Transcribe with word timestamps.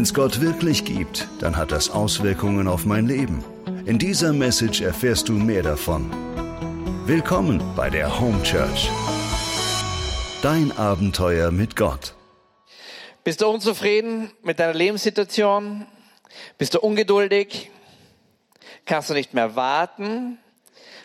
Wenn 0.00 0.04
es 0.04 0.14
Gott 0.14 0.40
wirklich 0.40 0.86
gibt, 0.86 1.28
dann 1.40 1.58
hat 1.58 1.72
das 1.72 1.90
Auswirkungen 1.90 2.68
auf 2.68 2.86
mein 2.86 3.06
Leben. 3.06 3.44
In 3.84 3.98
dieser 3.98 4.32
Message 4.32 4.80
erfährst 4.80 5.28
du 5.28 5.34
mehr 5.34 5.62
davon. 5.62 6.10
Willkommen 7.04 7.62
bei 7.76 7.90
der 7.90 8.18
Home 8.18 8.42
Church. 8.42 8.88
Dein 10.40 10.72
Abenteuer 10.72 11.50
mit 11.50 11.76
Gott. 11.76 12.14
Bist 13.24 13.42
du 13.42 13.48
unzufrieden 13.48 14.32
mit 14.42 14.58
deiner 14.58 14.72
Lebenssituation? 14.72 15.84
Bist 16.56 16.72
du 16.72 16.80
ungeduldig? 16.80 17.70
Kannst 18.86 19.10
du 19.10 19.12
nicht 19.12 19.34
mehr 19.34 19.54
warten? 19.54 20.38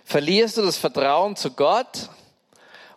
Verlierst 0.06 0.56
du 0.56 0.62
das 0.62 0.78
Vertrauen 0.78 1.36
zu 1.36 1.52
Gott? 1.52 2.10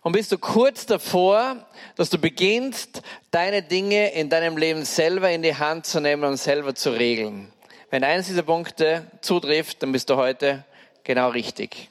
Und 0.09 0.13
bist 0.13 0.31
du 0.31 0.39
kurz 0.39 0.87
davor, 0.87 1.57
dass 1.95 2.09
du 2.09 2.17
beginnst, 2.17 3.03
deine 3.29 3.61
Dinge 3.61 4.11
in 4.13 4.27
deinem 4.27 4.57
Leben 4.57 4.83
selber 4.83 5.29
in 5.29 5.43
die 5.43 5.55
Hand 5.55 5.85
zu 5.85 5.99
nehmen 5.99 6.23
und 6.23 6.37
selber 6.37 6.73
zu 6.73 6.89
regeln. 6.89 7.53
Wenn 7.91 8.03
eines 8.03 8.25
dieser 8.25 8.41
Punkte 8.41 9.05
zutrifft, 9.21 9.83
dann 9.83 9.91
bist 9.91 10.09
du 10.09 10.15
heute 10.15 10.65
genau 11.03 11.29
richtig. 11.29 11.89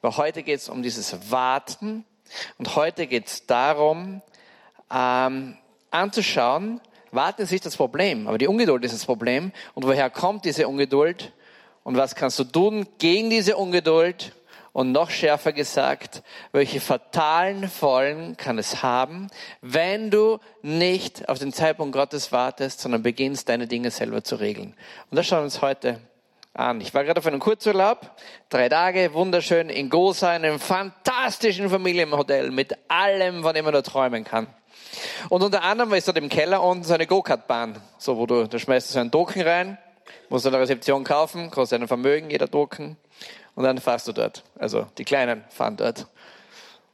Weil 0.00 0.16
heute 0.16 0.42
geht 0.42 0.60
es 0.60 0.70
um 0.70 0.82
dieses 0.82 1.30
Warten 1.30 2.06
und 2.56 2.76
heute 2.76 3.06
geht 3.06 3.26
es 3.26 3.44
darum, 3.44 4.22
ähm, 4.90 5.58
anzuschauen, 5.90 6.80
Warten 7.10 7.42
ist 7.42 7.52
nicht 7.52 7.66
das 7.66 7.76
Problem, 7.76 8.26
aber 8.26 8.38
die 8.38 8.46
Ungeduld 8.46 8.86
ist 8.86 8.94
das 8.94 9.04
Problem. 9.04 9.52
Und 9.74 9.84
woher 9.84 10.08
kommt 10.08 10.46
diese 10.46 10.66
Ungeduld? 10.66 11.30
Und 11.84 11.98
was 11.98 12.14
kannst 12.14 12.38
du 12.38 12.44
tun 12.44 12.86
gegen 12.96 13.28
diese 13.28 13.58
Ungeduld? 13.58 14.32
Und 14.72 14.92
noch 14.92 15.10
schärfer 15.10 15.52
gesagt, 15.52 16.22
welche 16.52 16.80
fatalen 16.80 17.68
Folgen 17.68 18.36
kann 18.36 18.58
es 18.58 18.82
haben, 18.82 19.28
wenn 19.62 20.10
du 20.10 20.38
nicht 20.62 21.28
auf 21.28 21.38
den 21.38 21.52
Zeitpunkt 21.52 21.92
Gottes 21.92 22.30
wartest, 22.30 22.80
sondern 22.80 23.02
beginnst, 23.02 23.48
deine 23.48 23.66
Dinge 23.66 23.90
selber 23.90 24.22
zu 24.22 24.36
regeln. 24.36 24.74
Und 25.10 25.16
das 25.16 25.26
schauen 25.26 25.40
wir 25.40 25.44
uns 25.44 25.60
heute 25.60 26.00
an. 26.54 26.80
Ich 26.80 26.94
war 26.94 27.04
gerade 27.04 27.18
auf 27.18 27.26
einem 27.26 27.40
Kurzurlaub, 27.40 28.10
drei 28.48 28.68
Tage, 28.68 29.12
wunderschön 29.14 29.70
in 29.70 29.90
Gosa, 29.90 30.34
in 30.36 30.44
einem 30.44 30.60
fantastischen 30.60 31.68
Familienhotel 31.68 32.50
mit 32.50 32.76
allem, 32.88 33.42
von 33.42 33.54
dem 33.54 33.64
man 33.64 33.74
da 33.74 33.82
träumen 33.82 34.24
kann. 34.24 34.46
Und 35.28 35.42
unter 35.42 35.62
anderem 35.62 35.92
ist 35.94 36.08
dort 36.08 36.18
im 36.18 36.28
Keller 36.28 36.62
unten 36.62 36.84
so 36.84 36.94
eine 36.94 37.06
Go-Kart-Bahn, 37.06 37.80
so 37.98 38.16
wo 38.16 38.26
du, 38.26 38.46
da 38.46 38.58
schmeißt 38.58 38.88
du 38.88 38.92
so 38.94 39.00
einen 39.00 39.10
Token 39.10 39.42
rein, 39.42 39.78
musst 40.28 40.44
du 40.44 40.50
der 40.50 40.60
Rezeption 40.60 41.04
kaufen, 41.04 41.50
kostet 41.50 41.80
ein 41.80 41.88
Vermögen, 41.88 42.30
jeder 42.30 42.50
Token. 42.50 42.96
Und 43.54 43.64
dann 43.64 43.78
fahrst 43.78 44.08
du 44.08 44.12
dort. 44.12 44.44
Also 44.58 44.86
die 44.98 45.04
Kleinen 45.04 45.44
fahren 45.50 45.76
dort. 45.76 46.06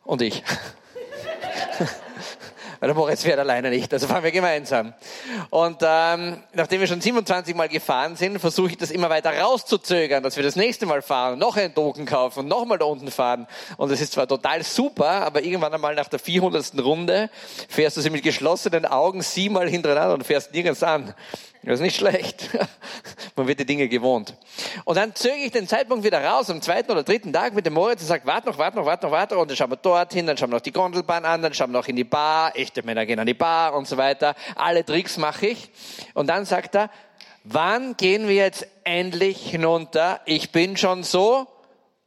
Und 0.05 0.23
ich. 0.23 0.43
Weil 2.81 2.89
der 2.89 2.95
Moritz 2.95 3.23
fährt 3.23 3.39
alleine 3.39 3.71
nicht, 3.71 3.93
also 3.93 4.07
fahren 4.07 4.23
wir 4.23 4.31
gemeinsam. 4.31 4.93
Und 5.51 5.79
ähm, 5.83 6.43
nachdem 6.53 6.81
wir 6.81 6.87
schon 6.87 7.01
27 7.01 7.55
Mal 7.55 7.69
gefahren 7.69 8.17
sind, 8.17 8.39
versuche 8.39 8.71
ich 8.71 8.77
das 8.77 8.91
immer 8.91 9.09
weiter 9.09 9.37
rauszuzögern, 9.39 10.23
dass 10.23 10.37
wir 10.37 10.43
das 10.43 10.57
nächste 10.57 10.85
Mal 10.87 11.03
fahren, 11.03 11.39
noch 11.39 11.57
einen 11.57 11.75
Token 11.75 12.05
kaufen 12.05 12.41
und 12.41 12.49
nochmal 12.49 12.79
da 12.79 12.85
unten 12.85 13.11
fahren. 13.11 13.47
Und 13.77 13.91
das 13.91 14.01
ist 14.01 14.13
zwar 14.13 14.29
total 14.29 14.63
super, 14.63 15.09
aber 15.09 15.43
irgendwann 15.43 15.73
einmal 15.73 15.95
nach 15.95 16.09
der 16.09 16.19
400. 16.19 16.79
Runde 16.79 17.31
fährst 17.69 17.97
du 17.97 18.03
sie 18.03 18.11
mit 18.11 18.23
geschlossenen 18.23 18.85
Augen 18.85 19.23
siebenmal 19.23 19.69
hintereinander 19.69 20.15
und 20.15 20.25
fährst 20.25 20.53
nirgends 20.53 20.83
an. 20.83 21.15
Das 21.67 21.81
ist 21.81 21.81
nicht 21.81 21.97
schlecht. 21.97 22.49
Man 23.37 23.49
wird 23.49 23.59
die 23.59 23.67
Dinge 23.67 23.89
gewohnt. 23.89 24.35
Und 24.85 24.97
dann 24.97 25.17
zöge 25.17 25.45
ich 25.45 25.51
den 25.51 25.67
Zeitpunkt 25.67 26.05
wieder 26.05 26.25
raus 26.25 26.49
am 26.49 26.63
zweiten 26.63 26.93
oder 26.93 27.03
dritten 27.03 27.33
Tag 27.33 27.55
mit 27.55 27.67
dem 27.67 27.75
Moritz 27.75 28.03
und 28.03 28.07
sage, 28.07 28.25
warte 28.25 28.49
noch, 28.49 28.57
warte 28.57 28.77
noch, 28.77 28.87
warte 28.87 29.07
noch, 29.07 29.13
warte 29.13 29.35
noch. 29.35 29.43
Und 29.43 29.51
dann 29.51 29.57
schauen 29.57 29.71
wir 29.71 29.77
dorthin, 29.77 30.29
dann 30.29 30.37
schauen 30.37 30.51
wir 30.51 30.57
noch 30.57 30.63
die 30.63 30.71
Gondelbahn 30.71 31.25
an, 31.25 31.43
dann 31.43 31.53
schauen 31.55 31.73
wir 31.73 31.79
noch 31.79 31.89
in 31.89 31.97
die 31.97 32.05
Bar. 32.05 32.57
Echte 32.57 32.85
Männer 32.85 33.05
gehen 33.05 33.19
an 33.19 33.27
die 33.27 33.35
Bar 33.35 33.75
und 33.75 33.89
so 33.89 33.97
weiter. 33.97 34.37
Alle 34.55 34.85
Tricks 34.85 35.17
mache 35.17 35.49
ich. 35.49 35.71
Und 36.15 36.29
dann 36.29 36.45
sagt 36.45 36.77
er, 36.77 36.89
wann 37.43 37.97
gehen 37.97 38.29
wir 38.29 38.37
jetzt 38.37 38.69
endlich 38.85 39.51
hinunter? 39.51 40.21
Ich 40.25 40.53
bin 40.53 40.77
schon 40.77 41.03
so 41.03 41.49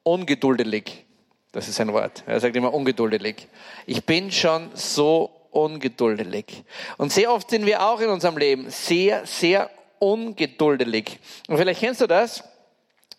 ungeduldig. 0.03 1.05
Das 1.52 1.67
ist 1.67 1.81
ein 1.81 1.92
Wort. 1.92 2.23
Er 2.27 2.39
sagt 2.39 2.55
immer 2.55 2.73
ungeduldig. 2.73 3.49
Ich 3.86 4.05
bin 4.05 4.31
schon 4.31 4.69
so 4.73 5.39
ungeduldig. 5.52 6.64
Und 6.98 7.11
sehr 7.11 7.32
oft 7.32 7.49
sind 7.49 7.65
wir 7.65 7.83
auch 7.83 7.99
in 7.99 8.10
unserem 8.10 8.37
Leben 8.37 8.70
sehr, 8.70 9.26
sehr 9.26 9.70
ungeduldig. 9.99 11.20
Und 11.48 11.58
vielleicht 11.58 11.80
kennst 11.80 12.02
du 12.02 12.08
das. 12.08 12.43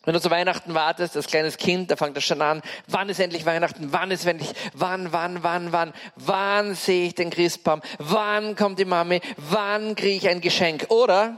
Wenn 0.04 0.14
du 0.14 0.20
zu 0.20 0.30
Weihnachten 0.30 0.72
wartest, 0.72 1.14
als 1.14 1.26
kleines 1.26 1.58
Kind, 1.58 1.91
da 1.91 1.96
fängt 1.96 2.16
das 2.16 2.24
schon 2.24 2.41
an. 2.41 2.62
Wann 2.86 3.10
ist 3.10 3.20
endlich 3.20 3.44
Weihnachten? 3.44 3.92
Wann 3.92 4.10
ist 4.10 4.24
endlich? 4.24 4.50
Wann, 4.72 5.12
wann, 5.12 5.42
wann, 5.42 5.72
wann? 5.72 5.92
Wann 6.16 6.74
sehe 6.74 7.08
ich 7.08 7.14
den 7.14 7.28
Christbaum? 7.28 7.82
Wann 7.98 8.56
kommt 8.56 8.78
die 8.78 8.86
Mami? 8.86 9.20
Wann 9.36 9.94
kriege 9.94 10.16
ich 10.16 10.28
ein 10.28 10.41
Geschenk? 10.41 10.86
Oder 10.88 11.36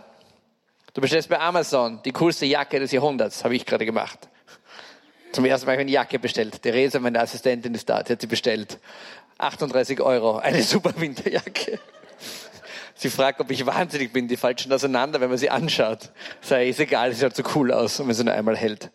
du 0.95 1.01
bestellst 1.01 1.29
bei 1.29 1.41
Amazon 1.41 2.01
die 2.05 2.13
coolste 2.13 2.47
Jacke 2.47 2.79
des 2.79 2.93
Jahrhunderts, 2.93 3.43
habe 3.43 3.57
ich 3.57 3.67
gerade 3.67 3.85
gemacht. 3.85 4.29
Zum 5.33 5.45
ersten 5.45 5.67
Mal 5.67 5.73
habe 5.73 5.83
ich 5.83 5.87
eine 5.87 5.93
Jacke 5.93 6.21
bestellt. 6.21 6.63
Theresa, 6.63 7.01
meine 7.01 7.19
Assistentin, 7.19 7.75
ist 7.75 7.89
da. 7.89 8.05
Sie 8.07 8.13
hat 8.13 8.21
sie 8.21 8.27
bestellt. 8.27 8.79
38 9.43 10.01
Euro, 10.01 10.39
eine 10.39 10.63
super 10.63 10.93
Winterjacke. 10.97 11.79
Sie 12.95 13.11
fragt, 13.11 13.41
ob 13.41 13.51
ich 13.51 13.67
wahnsinnig 13.67 14.13
bin, 14.13 14.29
die 14.29 14.37
fallen 14.37 14.59
schon 14.59 14.73
auseinander, 14.73 15.21
wenn 15.21 15.29
man 15.29 15.39
sie 15.39 15.51
anschaut. 15.51 16.11
Sei 16.41 16.69
ist 16.69 16.79
egal, 16.79 17.13
sie 17.13 17.21
sieht 17.21 17.35
so 17.35 17.43
cool 17.55 17.73
aus, 17.73 17.99
wenn 17.99 18.07
man 18.07 18.15
sie 18.15 18.25
nur 18.25 18.35
einmal 18.35 18.57
hält. 18.57 18.91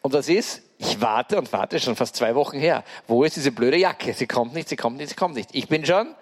Und 0.00 0.14
das 0.14 0.28
ist, 0.28 0.62
ich 0.78 1.00
warte 1.00 1.38
und 1.38 1.52
warte 1.52 1.78
schon 1.80 1.96
fast 1.96 2.16
zwei 2.16 2.34
Wochen 2.34 2.58
her. 2.58 2.84
Wo 3.06 3.24
ist 3.24 3.36
diese 3.36 3.52
blöde 3.52 3.76
Jacke? 3.76 4.12
Sie 4.14 4.26
kommt 4.26 4.54
nicht, 4.54 4.68
sie 4.68 4.76
kommt 4.76 4.96
nicht, 4.96 5.10
sie 5.10 5.14
kommt 5.14 5.34
nicht. 5.34 5.50
Ich 5.52 5.68
bin 5.68 5.84
schon 5.84 6.14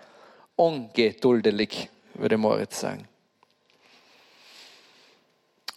ungeduldig, 0.57 1.89
würde 2.15 2.37
Moritz 2.37 2.81
sagen. 2.81 3.09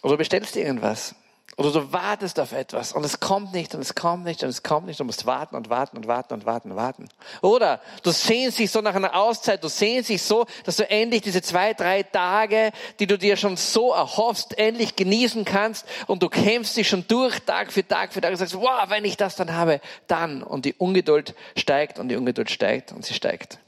Oder 0.02 0.16
bestellst 0.16 0.54
du 0.54 0.60
irgendwas 0.60 1.14
oder 1.58 1.72
du 1.72 1.92
wartest 1.92 2.38
auf 2.38 2.52
etwas 2.52 2.92
und 2.92 3.02
es 3.02 3.18
kommt 3.18 3.54
nicht 3.54 3.74
und 3.74 3.80
es 3.80 3.94
kommt 3.94 4.24
nicht 4.24 4.42
und 4.42 4.50
es 4.50 4.62
kommt 4.62 4.86
nicht. 4.86 5.00
Du 5.00 5.04
musst 5.04 5.24
warten 5.24 5.56
und 5.56 5.70
warten 5.70 5.96
und 5.96 6.06
warten 6.06 6.34
und 6.34 6.44
warten 6.44 6.72
und 6.72 6.76
warten. 6.76 7.08
Oder 7.40 7.80
du 8.02 8.10
sehnst 8.10 8.58
dich 8.58 8.70
so 8.70 8.82
nach 8.82 8.94
einer 8.94 9.14
Auszeit, 9.14 9.64
du 9.64 9.68
sehnst 9.68 10.10
dich 10.10 10.22
so, 10.22 10.44
dass 10.64 10.76
du 10.76 10.88
endlich 10.88 11.22
diese 11.22 11.40
zwei, 11.40 11.72
drei 11.72 12.02
Tage, 12.02 12.72
die 13.00 13.06
du 13.06 13.16
dir 13.16 13.38
schon 13.38 13.56
so 13.56 13.92
erhoffst, 13.92 14.58
endlich 14.58 14.96
genießen 14.96 15.46
kannst 15.46 15.86
und 16.06 16.22
du 16.22 16.28
kämpfst 16.28 16.76
dich 16.76 16.88
schon 16.88 17.06
durch, 17.08 17.40
Tag 17.40 17.72
für 17.72 17.86
Tag 17.86 18.12
für 18.12 18.20
Tag 18.20 18.32
und 18.32 18.36
sagst, 18.36 18.54
wow, 18.54 18.84
wenn 18.88 19.06
ich 19.06 19.16
das 19.16 19.36
dann 19.36 19.54
habe, 19.54 19.80
dann. 20.08 20.42
Und 20.42 20.66
die 20.66 20.74
Ungeduld 20.74 21.34
steigt 21.56 21.98
und 21.98 22.08
die 22.08 22.16
Ungeduld 22.16 22.50
steigt 22.50 22.92
und 22.92 23.02
sie 23.02 23.14
steigt. 23.14 23.58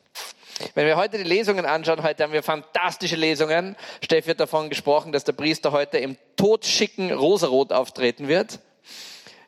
Wenn 0.75 0.87
wir 0.87 0.97
heute 0.97 1.19
die 1.19 1.25
Lesungen 1.25 1.67
anschauen, 1.67 2.03
heute 2.03 2.23
haben 2.23 2.33
wir 2.33 2.43
fantastische 2.43 3.17
Lesungen. 3.17 3.77
Steffi 4.03 4.31
hat 4.31 4.41
davon 4.41 4.69
gesprochen, 4.69 5.13
dass 5.13 5.25
der 5.25 5.33
Priester 5.33 5.73
heute 5.73 5.99
im 5.99 6.17
totschicken 6.37 7.13
Rosarot 7.13 7.73
auftreten 7.73 8.29
wird. 8.29 8.59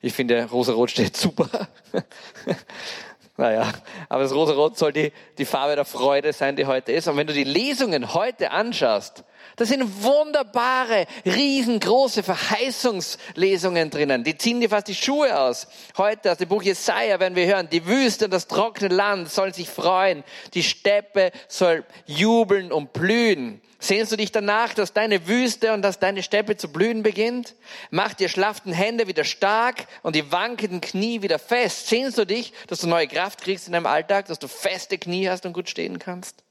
Ich 0.01 0.13
finde, 0.13 0.45
Rosarot 0.51 0.91
steht 0.91 1.17
super. 1.17 1.69
naja, 3.37 3.73
aber 4.09 4.23
das 4.23 4.33
Rosarot 4.33 4.79
soll 4.79 4.93
die, 4.93 5.13
die 5.39 5.45
Farbe 5.45 5.77
der 5.77 5.85
Freude 5.85 6.33
sein, 6.33 6.57
die 6.57 6.67
heute 6.67 6.93
ist. 6.93 7.09
Und 7.09 7.17
wenn 7.17 7.27
du 7.27 7.35
die 7.35 7.45
Lesungen 7.45 8.15
heute 8.15 8.53
anschaust, 8.53 9.25
da 9.61 9.67
sind 9.67 10.03
wunderbare, 10.03 11.07
riesengroße 11.27 12.23
Verheißungslesungen 12.23 13.91
drinnen. 13.91 14.25
Die 14.25 14.39
ziehen 14.39 14.59
dir 14.59 14.71
fast 14.71 14.89
die 14.89 14.95
Schuhe 14.95 15.39
aus. 15.39 15.67
Heute 15.99 16.33
aus 16.33 16.39
dem 16.39 16.49
Buch 16.49 16.63
Jesaja 16.63 17.21
werden 17.21 17.37
wir 17.37 17.45
hören, 17.45 17.69
die 17.71 17.85
Wüste 17.85 18.25
und 18.25 18.31
das 18.31 18.47
trockene 18.49 18.89
Land 18.89 19.31
sollen 19.31 19.53
sich 19.53 19.69
freuen. 19.69 20.25
Die 20.55 20.63
Steppe 20.63 21.31
soll 21.47 21.85
jubeln 22.07 22.73
und 22.73 22.95
blühen. 22.95 23.61
Sehnst 23.79 24.11
du 24.13 24.17
dich 24.17 24.33
danach, 24.33 24.73
dass 24.73 24.95
deine 24.95 25.29
Wüste 25.29 25.75
und 25.75 25.83
dass 25.83 25.99
deine 25.99 26.23
Steppe 26.23 26.57
zu 26.57 26.73
blühen 26.73 27.03
beginnt? 27.03 27.55
Mach 27.91 28.15
dir 28.15 28.31
schlafften 28.31 28.73
Hände 28.73 29.09
wieder 29.09 29.25
stark 29.25 29.89
und 30.03 30.17
die 30.17 30.33
wankenden 30.33 30.81
Knie 30.81 31.21
wieder 31.21 31.39
fest. 31.39 31.89
Sehnst 31.89 32.17
du 32.17 32.25
dich, 32.25 32.55
dass 32.69 32.81
du 32.81 32.87
neue 32.87 33.09
Kraft 33.09 33.43
kriegst 33.43 33.67
in 33.67 33.75
deinem 33.75 33.85
Alltag, 33.85 34.25
dass 34.25 34.39
du 34.39 34.49
feste 34.49 34.97
Knie 34.97 35.29
hast 35.29 35.45
und 35.45 35.53
gut 35.53 35.69
stehen 35.69 35.99
kannst? 35.99 36.45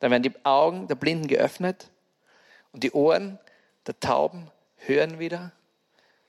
Dann 0.00 0.10
werden 0.10 0.22
die 0.22 0.32
Augen 0.42 0.88
der 0.88 0.94
Blinden 0.94 1.28
geöffnet 1.28 1.90
und 2.74 2.82
die 2.82 2.92
Ohren 2.92 3.38
der 3.86 3.98
Tauben 4.00 4.50
hören 4.76 5.18
wieder. 5.18 5.52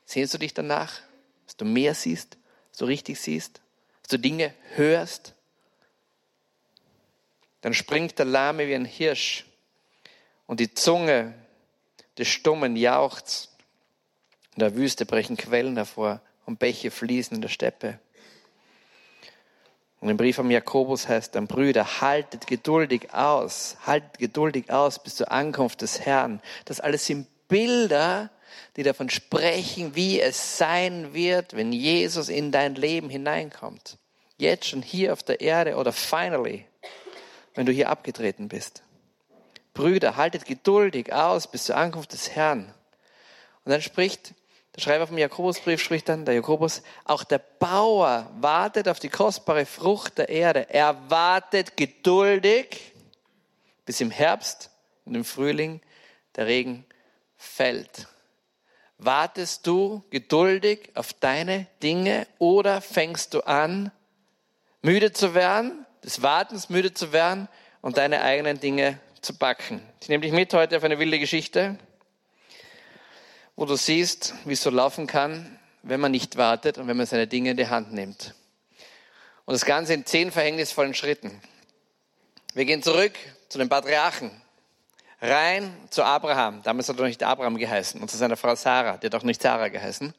Sehnst 0.06 0.34
du 0.34 0.38
dich 0.38 0.54
danach, 0.54 1.02
dass 1.46 1.58
du 1.58 1.66
mehr 1.66 1.96
siehst, 1.96 2.38
dass 2.70 2.78
du 2.78 2.86
richtig 2.86 3.20
siehst, 3.20 3.62
dass 4.04 4.10
du 4.12 4.20
Dinge 4.20 4.54
hörst? 4.76 5.34
Dann 7.62 7.74
springt 7.74 8.20
der 8.20 8.28
Lahme 8.28 8.68
wie 8.68 8.76
ein 8.76 8.86
Hirsch 8.86 9.46
und 10.46 10.60
die 10.60 10.74
Zunge 10.74 11.34
des 12.18 12.28
Stummen 12.28 12.76
jauchzt. 12.76 13.50
In 14.54 14.60
der 14.60 14.76
Wüste 14.76 15.08
brechen 15.08 15.36
Quellen 15.36 15.76
hervor 15.76 16.22
und 16.46 16.60
Bäche 16.60 16.92
fließen 16.92 17.36
in 17.36 17.42
der 17.42 17.50
Steppe. 17.50 18.00
Und 20.06 20.12
im 20.12 20.18
Brief 20.18 20.38
am 20.38 20.52
Jakobus 20.52 21.08
heißt 21.08 21.34
dann, 21.34 21.48
Brüder, 21.48 22.00
haltet 22.00 22.46
geduldig 22.46 23.12
aus, 23.12 23.76
haltet 23.88 24.20
geduldig 24.20 24.70
aus 24.70 25.02
bis 25.02 25.16
zur 25.16 25.32
Ankunft 25.32 25.82
des 25.82 26.00
Herrn. 26.00 26.44
Das 26.66 26.80
alles 26.80 27.08
sind 27.08 27.26
Bilder, 27.48 28.30
die 28.76 28.84
davon 28.84 29.10
sprechen, 29.10 29.96
wie 29.96 30.22
es 30.22 30.60
sein 30.60 31.16
wird, 31.16 31.56
wenn 31.56 31.74
Jesus 31.74 32.30
in 32.30 32.52
dein 32.52 32.76
Leben 32.76 33.10
hineinkommt. 33.10 33.98
Jetzt 34.38 34.68
schon 34.68 34.84
hier 34.84 35.12
auf 35.12 35.24
der 35.24 35.42
Erde 35.42 35.76
oder 35.76 35.92
finally, 35.92 36.68
wenn 37.56 37.66
du 37.66 37.72
hier 37.72 37.90
abgetreten 37.90 38.48
bist. 38.48 38.84
Brüder, 39.74 40.18
haltet 40.18 40.46
geduldig 40.46 41.14
aus 41.14 41.50
bis 41.50 41.64
zur 41.64 41.78
Ankunft 41.78 42.14
des 42.14 42.30
Herrn. 42.30 42.72
Und 43.64 43.72
dann 43.72 43.82
spricht, 43.82 44.36
der 44.76 44.82
Schreiber 44.82 45.08
vom 45.08 45.18
Jakobusbrief 45.18 45.82
spricht 45.82 46.10
dann, 46.10 46.26
der 46.26 46.36
Jakobus, 46.36 46.82
auch 47.06 47.24
der 47.24 47.40
Bauer 47.40 48.30
wartet 48.42 48.90
auf 48.90 49.00
die 49.00 49.10
kostbare 49.10 49.66
Frucht 49.66 50.18
der 50.18 50.28
Erde. 50.28 50.68
Er 50.70 51.10
wartet 51.10 51.78
geduldig, 51.78 52.92
bis 53.86 54.02
im 54.02 54.12
Herbst 54.12 54.70
und 55.06 55.16
im 55.16 55.24
Frühling 55.24 55.80
der 56.36 56.48
Regen 56.48 56.86
fällt. 57.38 58.08
Wartest 58.98 59.66
du 59.66 60.04
geduldig 60.10 60.92
auf 60.96 61.14
deine 61.14 61.68
Dinge 61.82 62.28
oder 62.38 62.82
fängst 62.82 63.34
du 63.34 63.42
an, 63.42 63.92
müde 64.82 65.14
zu 65.14 65.34
werden, 65.34 65.86
des 66.04 66.22
Wartens 66.22 66.70
müde 66.70 66.94
zu 66.94 67.14
werden 67.14 67.48
und 67.82 67.98
deine 67.98 68.22
eigenen 68.22 68.60
Dinge 68.60 69.00
zu 69.22 69.38
backen? 69.38 69.82
Ich 70.02 70.10
nehme 70.10 70.22
dich 70.22 70.34
mit 70.34 70.54
heute 70.54 70.76
auf 70.78 70.84
eine 70.84 71.00
wilde 71.00 71.20
Geschichte, 71.20 71.78
wo 73.56 73.66
du 73.66 73.76
siehst, 73.76 74.34
wie 74.46 74.54
es 74.54 74.62
so 74.62 74.70
laufen 74.70 75.08
kann, 75.08 75.60
wenn 75.84 76.00
man 76.00 76.12
nicht 76.12 76.38
wartet 76.38 76.78
und 76.78 76.88
wenn 76.88 76.98
man 76.98 77.06
seine 77.06 77.28
Dinge 77.28 77.52
in 77.52 77.58
die 77.58 77.68
Hand 77.68 77.94
nimmt. 77.94 78.34
Und 79.46 79.54
das 79.54 79.66
Ganze 79.66 79.94
in 79.94 80.06
zehn 80.06 80.32
verhängnisvollen 80.32 80.94
Schritten. 80.94 81.40
Wir 82.54 82.66
gehen 82.66 82.82
zurück 82.82 83.14
zu 83.50 83.58
den 83.58 83.70
Patriarchen 83.70 84.32
rein 85.22 85.76
zu 85.90 86.04
Abraham. 86.04 86.62
Damals 86.64 86.90
hat 86.90 86.98
er 86.98 87.02
noch 87.02 87.08
nicht 87.08 87.24
Abraham 87.24 87.58
geheißen 87.58 88.02
und 88.02 88.10
zu 88.10 88.18
seiner 88.18 88.38
Frau 88.38 88.56
Sarah. 88.56 88.98
Die 88.98 89.08
hat 89.08 89.16
auch 89.16 89.24
nicht 89.24 89.42
Sarah 89.42 89.70
geheißen. 89.70 90.14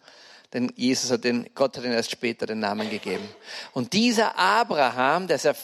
Denn 0.53 0.73
Jesus 0.77 1.11
hat 1.11 1.25
den, 1.25 1.51
Gott 1.55 1.77
hat 1.77 1.85
ihn 1.85 1.93
erst 1.93 2.13
später 2.13 2.47
den 2.47 2.61
Namen 2.61 2.89
gegeben. 2.89 3.29
Und 3.73 3.93
dieser 3.93 4.39
Abraham, 4.39 5.27
der 5.27 5.39
ja 5.39 5.55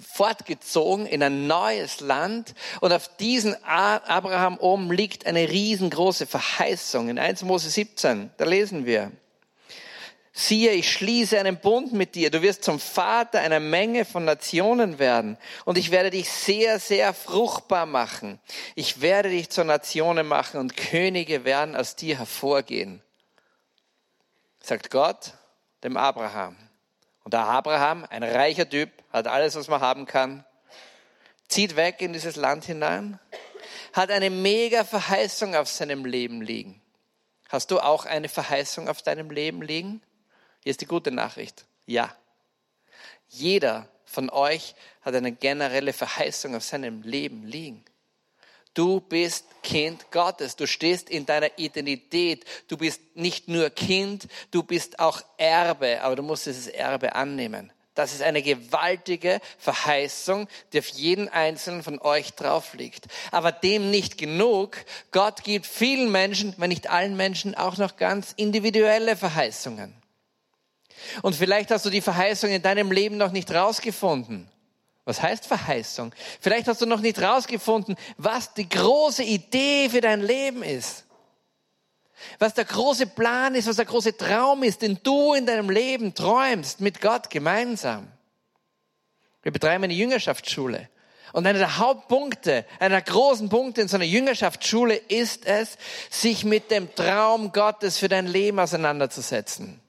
fortgezogen 0.00 1.06
in 1.06 1.22
ein 1.22 1.46
neues 1.46 2.00
Land 2.00 2.54
und 2.80 2.92
auf 2.92 3.08
diesen 3.16 3.56
Abraham 3.64 4.58
oben 4.58 4.90
liegt 4.90 5.26
eine 5.26 5.48
riesengroße 5.48 6.26
Verheißung. 6.26 7.08
In 7.08 7.18
1 7.18 7.42
Mose 7.42 7.70
17, 7.70 8.30
da 8.36 8.44
lesen 8.44 8.86
wir, 8.86 9.12
siehe, 10.32 10.72
ich 10.72 10.90
schließe 10.92 11.38
einen 11.38 11.58
Bund 11.58 11.92
mit 11.92 12.14
dir, 12.14 12.30
du 12.30 12.42
wirst 12.42 12.64
zum 12.64 12.78
Vater 12.78 13.40
einer 13.40 13.60
Menge 13.60 14.04
von 14.04 14.24
Nationen 14.24 14.98
werden 14.98 15.36
und 15.64 15.78
ich 15.78 15.90
werde 15.90 16.10
dich 16.10 16.30
sehr, 16.30 16.78
sehr 16.78 17.12
fruchtbar 17.12 17.86
machen. 17.86 18.40
Ich 18.74 19.00
werde 19.00 19.30
dich 19.30 19.50
zur 19.50 19.64
Nationen 19.64 20.26
machen 20.26 20.60
und 20.60 20.76
Könige 20.76 21.44
werden 21.44 21.76
aus 21.76 21.96
dir 21.96 22.18
hervorgehen. 22.18 23.02
Sagt 24.62 24.90
Gott 24.90 25.32
dem 25.82 25.96
Abraham. 25.96 26.56
Und 27.30 27.34
der 27.34 27.46
Abraham, 27.46 28.04
ein 28.10 28.24
reicher 28.24 28.68
Typ, 28.68 28.90
hat 29.12 29.28
alles, 29.28 29.54
was 29.54 29.68
man 29.68 29.80
haben 29.80 30.04
kann, 30.04 30.44
zieht 31.46 31.76
weg 31.76 32.02
in 32.02 32.12
dieses 32.12 32.34
Land 32.34 32.64
hinein, 32.64 33.20
hat 33.92 34.10
eine 34.10 34.30
mega 34.30 34.82
Verheißung 34.82 35.54
auf 35.54 35.68
seinem 35.68 36.04
Leben 36.04 36.42
liegen. 36.42 36.82
Hast 37.48 37.70
du 37.70 37.78
auch 37.78 38.04
eine 38.04 38.28
Verheißung 38.28 38.88
auf 38.88 39.02
deinem 39.02 39.30
Leben 39.30 39.62
liegen? 39.62 40.02
Hier 40.64 40.72
ist 40.72 40.80
die 40.80 40.86
gute 40.86 41.12
Nachricht. 41.12 41.66
Ja. 41.86 42.12
Jeder 43.28 43.86
von 44.04 44.28
euch 44.28 44.74
hat 45.02 45.14
eine 45.14 45.30
generelle 45.30 45.92
Verheißung 45.92 46.56
auf 46.56 46.64
seinem 46.64 47.02
Leben 47.02 47.44
liegen. 47.44 47.84
Du 48.74 49.00
bist 49.00 49.46
Kind 49.62 50.10
Gottes. 50.10 50.56
Du 50.56 50.66
stehst 50.66 51.10
in 51.10 51.26
deiner 51.26 51.58
Identität. 51.58 52.44
Du 52.68 52.76
bist 52.76 53.00
nicht 53.14 53.48
nur 53.48 53.70
Kind, 53.70 54.28
du 54.50 54.62
bist 54.62 55.00
auch 55.00 55.22
Erbe, 55.36 56.02
aber 56.02 56.16
du 56.16 56.22
musst 56.22 56.46
dieses 56.46 56.68
Erbe 56.68 57.14
annehmen. 57.14 57.72
Das 57.94 58.14
ist 58.14 58.22
eine 58.22 58.40
gewaltige 58.40 59.40
Verheißung, 59.58 60.48
die 60.72 60.78
auf 60.78 60.86
jeden 60.88 61.28
einzelnen 61.28 61.82
von 61.82 61.98
euch 61.98 62.32
drauf 62.34 62.74
liegt. 62.74 63.08
Aber 63.32 63.50
dem 63.50 63.90
nicht 63.90 64.16
genug. 64.16 64.78
Gott 65.10 65.42
gibt 65.42 65.66
vielen 65.66 66.10
Menschen, 66.10 66.54
wenn 66.56 66.70
nicht 66.70 66.88
allen 66.88 67.16
Menschen, 67.16 67.56
auch 67.56 67.76
noch 67.76 67.96
ganz 67.96 68.32
individuelle 68.36 69.16
Verheißungen. 69.16 69.92
Und 71.22 71.34
vielleicht 71.34 71.70
hast 71.70 71.84
du 71.84 71.90
die 71.90 72.00
Verheißung 72.00 72.50
in 72.50 72.62
deinem 72.62 72.92
Leben 72.92 73.16
noch 73.16 73.32
nicht 73.32 73.50
rausgefunden. 73.50 74.48
Was 75.10 75.22
heißt 75.22 75.44
Verheißung? 75.44 76.14
Vielleicht 76.40 76.68
hast 76.68 76.82
du 76.82 76.86
noch 76.86 77.00
nicht 77.00 77.20
rausgefunden, 77.20 77.96
was 78.16 78.54
die 78.54 78.68
große 78.68 79.24
Idee 79.24 79.88
für 79.90 80.00
dein 80.00 80.20
Leben 80.20 80.62
ist. 80.62 81.04
Was 82.38 82.54
der 82.54 82.64
große 82.64 83.08
Plan 83.08 83.56
ist, 83.56 83.66
was 83.66 83.74
der 83.74 83.86
große 83.86 84.16
Traum 84.16 84.62
ist, 84.62 84.82
den 84.82 85.00
du 85.02 85.34
in 85.34 85.46
deinem 85.46 85.68
Leben 85.68 86.14
träumst 86.14 86.80
mit 86.80 87.00
Gott 87.00 87.28
gemeinsam. 87.28 88.06
Wir 89.42 89.50
betreiben 89.50 89.82
eine 89.82 89.94
Jüngerschaftsschule. 89.94 90.88
Und 91.32 91.44
einer 91.44 91.58
der 91.58 91.78
Hauptpunkte, 91.78 92.64
einer 92.78 93.02
der 93.02 93.12
großen 93.12 93.48
Punkte 93.48 93.80
in 93.80 93.88
so 93.88 93.96
einer 93.96 94.04
Jüngerschaftsschule 94.04 94.94
ist 94.94 95.44
es, 95.44 95.76
sich 96.08 96.44
mit 96.44 96.70
dem 96.70 96.94
Traum 96.94 97.50
Gottes 97.50 97.98
für 97.98 98.08
dein 98.08 98.28
Leben 98.28 98.60
auseinanderzusetzen. 98.60 99.80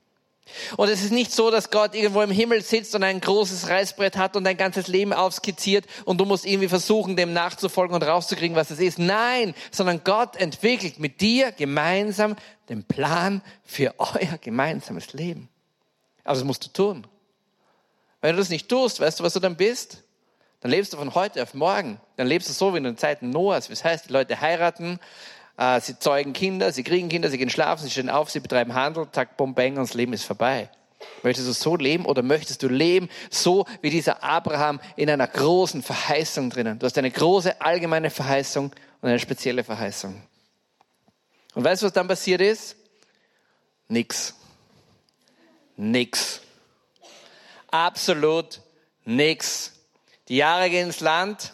Und 0.78 0.90
es 0.90 1.04
ist 1.04 1.12
nicht 1.12 1.32
so, 1.32 1.52
dass 1.52 1.72
Gott 1.72 1.96
irgendwo 1.96 2.22
im 2.22 2.32
Himmel 2.32 2.62
sitzt 2.62 2.96
und 2.96 3.04
ein 3.04 3.22
großes 3.22 3.70
Reißbrett 3.70 4.18
hat 4.18 4.36
und 4.36 4.44
dein 4.44 4.58
ganzes 4.58 4.88
Leben 4.88 5.14
aufskizziert 5.14 5.86
und 6.06 6.20
du 6.20 6.26
musst 6.26 6.46
irgendwie 6.46 6.68
versuchen, 6.68 7.16
dem 7.16 7.34
nachzufolgen 7.34 7.96
und 7.96 8.04
rauszukriegen, 8.04 8.56
was 8.56 8.72
es 8.72 8.80
ist. 8.80 9.00
Nein, 9.00 9.54
sondern 9.72 10.04
Gott 10.04 10.36
entwickelt 10.36 11.00
mit 11.00 11.22
dir 11.22 11.52
gemeinsam 11.52 12.36
den 12.70 12.84
Plan 12.84 13.42
für 13.64 13.94
euer 13.98 14.38
gemeinsames 14.40 15.14
Leben. 15.14 15.50
Aber 16.24 16.36
das 16.36 16.44
musst 16.44 16.66
du 16.66 16.70
tun. 16.70 17.08
Wenn 18.22 18.36
du 18.36 18.42
das 18.42 18.50
nicht 18.50 18.70
tust, 18.70 19.00
weißt 19.00 19.20
du, 19.20 19.24
was 19.24 19.34
du 19.34 19.40
dann 19.40 19.56
bist? 19.56 20.04
Dann 20.62 20.70
lebst 20.70 20.94
du 20.94 20.98
von 20.98 21.16
heute 21.16 21.42
auf 21.42 21.56
morgen. 21.56 22.00
Dann 22.18 22.28
lebst 22.28 22.48
du 22.48 22.54
so 22.54 22.74
wie 22.74 22.78
in 22.78 22.84
den 22.84 22.98
Zeiten 22.98 23.32
Noahs. 23.32 23.68
Das 23.68 23.84
heißt, 23.84 24.10
die 24.10 24.14
Leute 24.14 24.40
heiraten, 24.40 25.00
sie 25.82 26.00
zeugen 26.00 26.34
Kinder, 26.34 26.72
sie 26.72 26.84
kriegen 26.84 27.10
Kinder, 27.10 27.30
sie 27.30 27.38
gehen 27.38 27.50
schlafen, 27.50 27.84
sie 27.84 27.92
stehen 27.92 28.10
auf, 28.10 28.32
sie 28.32 28.40
betreiben 28.40 28.74
Handel, 28.74 29.08
zack, 29.12 29.38
bom, 29.38 29.54
bang, 29.54 29.78
und 29.78 29.88
das 29.88 29.94
Leben 29.94 30.14
ist 30.14 30.24
vorbei. 30.24 30.70
Möchtest 31.24 31.48
du 31.48 31.54
so 31.54 31.76
leben 31.76 32.06
oder 32.06 32.24
möchtest 32.24 32.64
du 32.64 32.68
leben 32.68 33.10
so 33.30 33.66
wie 33.82 33.90
dieser 33.90 34.24
Abraham 34.24 34.80
in 34.96 35.10
einer 35.10 35.28
großen 35.28 35.84
Verheißung 35.84 36.50
drinnen? 36.50 36.80
Du 36.80 36.86
hast 36.86 36.98
eine 36.98 37.12
große 37.12 37.62
allgemeine 37.62 38.10
Verheißung 38.10 38.72
und 39.02 39.10
eine 39.10 39.20
spezielle 39.20 39.64
Verheißung. 39.64 40.22
Und 41.54 41.64
weißt 41.64 41.82
du, 41.82 41.88
was 41.88 41.94
dann 41.94 42.08
passiert 42.08 42.42
ist? 42.42 42.76
Nix. 43.88 44.34
Nix. 45.76 46.42
Absolut 47.70 48.62
nix. 49.06 49.74
Die 50.28 50.38
Jahre 50.38 50.70
gehen 50.70 50.88
ins 50.88 51.02
Land 51.02 51.54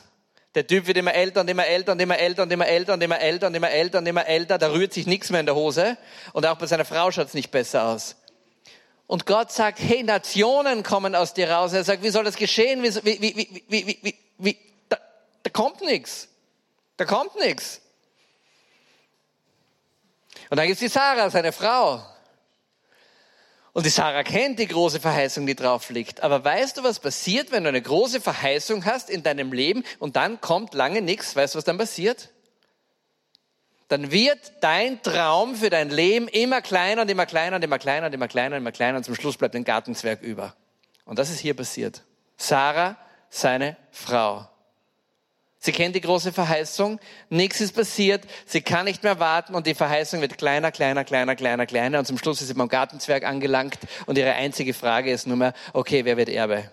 der 0.57 0.65
Typ 0.65 0.87
wird 0.87 0.97
immer 0.97 1.13
älter 1.13 1.41
und 1.41 1.49
immer 1.51 1.67
älter 1.67 1.91
und 1.91 1.99
immer 1.99 2.17
älter 2.17 2.41
und 2.41 2.51
immer 2.51 2.67
älter 2.67 2.93
und 2.93 3.03
immer 3.03 3.19
älter 3.19 3.47
und 3.47 3.53
immer 3.53 3.69
älter 3.69 3.99
und 3.99 4.07
immer 4.07 4.25
älter. 4.25 4.57
Da 4.57 4.71
rührt 4.71 4.91
sich 4.91 5.05
nichts 5.05 5.29
mehr 5.29 5.39
in 5.39 5.45
der 5.45 5.53
Hose. 5.53 5.99
Und 6.33 6.47
auch 6.47 6.57
bei 6.57 6.65
seiner 6.65 6.83
Frau 6.83 7.11
schaut 7.11 7.27
es 7.27 7.35
nicht 7.35 7.51
besser 7.51 7.85
aus. 7.85 8.15
Und 9.05 9.27
Gott 9.27 9.51
sagt, 9.51 9.77
hey, 9.79 10.01
Nationen 10.01 10.81
kommen 10.81 11.13
aus 11.13 11.35
dir 11.35 11.51
raus. 11.51 11.73
Er 11.73 11.83
sagt, 11.83 12.01
wie 12.01 12.09
soll 12.09 12.23
das 12.23 12.37
geschehen? 12.37 12.81
Wie, 12.81 12.89
wie, 13.05 13.21
wie, 13.21 13.35
wie, 13.67 13.85
wie, 13.85 13.99
wie, 14.01 14.15
wie, 14.39 14.57
da, 14.89 14.97
da 15.43 15.49
kommt 15.51 15.81
nichts. 15.81 16.27
Da 16.97 17.05
kommt 17.05 17.35
nichts. 17.35 17.79
Und 20.49 20.57
dann 20.57 20.65
gibt 20.65 20.77
es 20.77 20.79
die 20.79 20.87
Sarah, 20.87 21.29
seine 21.29 21.51
Frau. 21.51 22.03
Und 23.77 23.85
die 23.85 23.91
Sarah 23.91 24.23
kennt 24.23 24.57
die 24.57 24.65
große 24.65 24.99
Verheißung, 24.99 25.45
die 25.45 25.53
drauf 25.53 25.91
liegt. 25.91 26.23
Aber 26.23 26.43
weißt 26.43 26.77
du, 26.77 26.83
was 26.83 26.99
passiert, 26.99 27.51
wenn 27.51 27.61
du 27.61 27.69
eine 27.69 27.79
große 27.79 28.21
Verheißung 28.21 28.85
hast 28.85 29.07
in 29.07 29.21
deinem 29.21 29.53
Leben 29.53 29.83
und 29.99 30.15
dann 30.15 30.41
kommt 30.41 30.73
lange 30.73 31.03
nichts? 31.03 31.35
Weißt 31.35 31.53
du, 31.53 31.57
was 31.59 31.63
dann 31.63 31.77
passiert? 31.77 32.29
Dann 33.87 34.09
wird 34.09 34.39
dein 34.61 34.99
Traum 35.03 35.55
für 35.55 35.69
dein 35.69 35.91
Leben 35.91 36.27
immer 36.27 36.63
kleiner 36.63 37.03
und 37.03 37.11
immer 37.11 37.27
kleiner 37.27 37.57
und 37.57 37.63
immer 37.63 37.77
kleiner 37.77 38.07
und 38.07 38.13
immer 38.13 38.27
kleiner 38.27 38.55
und 38.55 38.63
immer 38.63 38.71
kleiner 38.71 38.97
und 38.97 39.03
zum 39.03 39.13
Schluss 39.13 39.37
bleibt 39.37 39.55
ein 39.55 39.63
Gartenzwerg 39.63 40.23
über. 40.23 40.55
Und 41.05 41.19
das 41.19 41.29
ist 41.29 41.37
hier 41.37 41.53
passiert. 41.53 42.01
Sarah, 42.35 42.97
seine 43.29 43.77
Frau. 43.91 44.49
Sie 45.59 45.71
kennt 45.71 45.95
die 45.95 46.01
große 46.01 46.31
Verheißung, 46.31 46.99
nichts 47.29 47.61
ist 47.61 47.73
passiert, 47.73 48.25
sie 48.45 48.61
kann 48.61 48.85
nicht 48.85 49.03
mehr 49.03 49.19
warten 49.19 49.55
und 49.55 49.65
die 49.65 49.73
Verheißung 49.73 50.21
wird 50.21 50.37
kleiner, 50.37 50.71
kleiner, 50.71 51.03
kleiner, 51.03 51.35
kleiner, 51.35 51.65
kleiner 51.65 51.99
und 51.99 52.05
zum 52.05 52.17
Schluss 52.19 52.41
ist 52.41 52.49
sie 52.49 52.53
beim 52.53 52.67
Gartenzwerg 52.67 53.23
angelangt 53.23 53.79
und 54.05 54.17
ihre 54.19 54.33
einzige 54.33 54.75
Frage 54.75 55.11
ist 55.11 55.25
nur 55.25 55.37
mehr, 55.37 55.53
okay, 55.73 56.05
wer 56.05 56.15
wird 56.15 56.29
Erbe? 56.29 56.69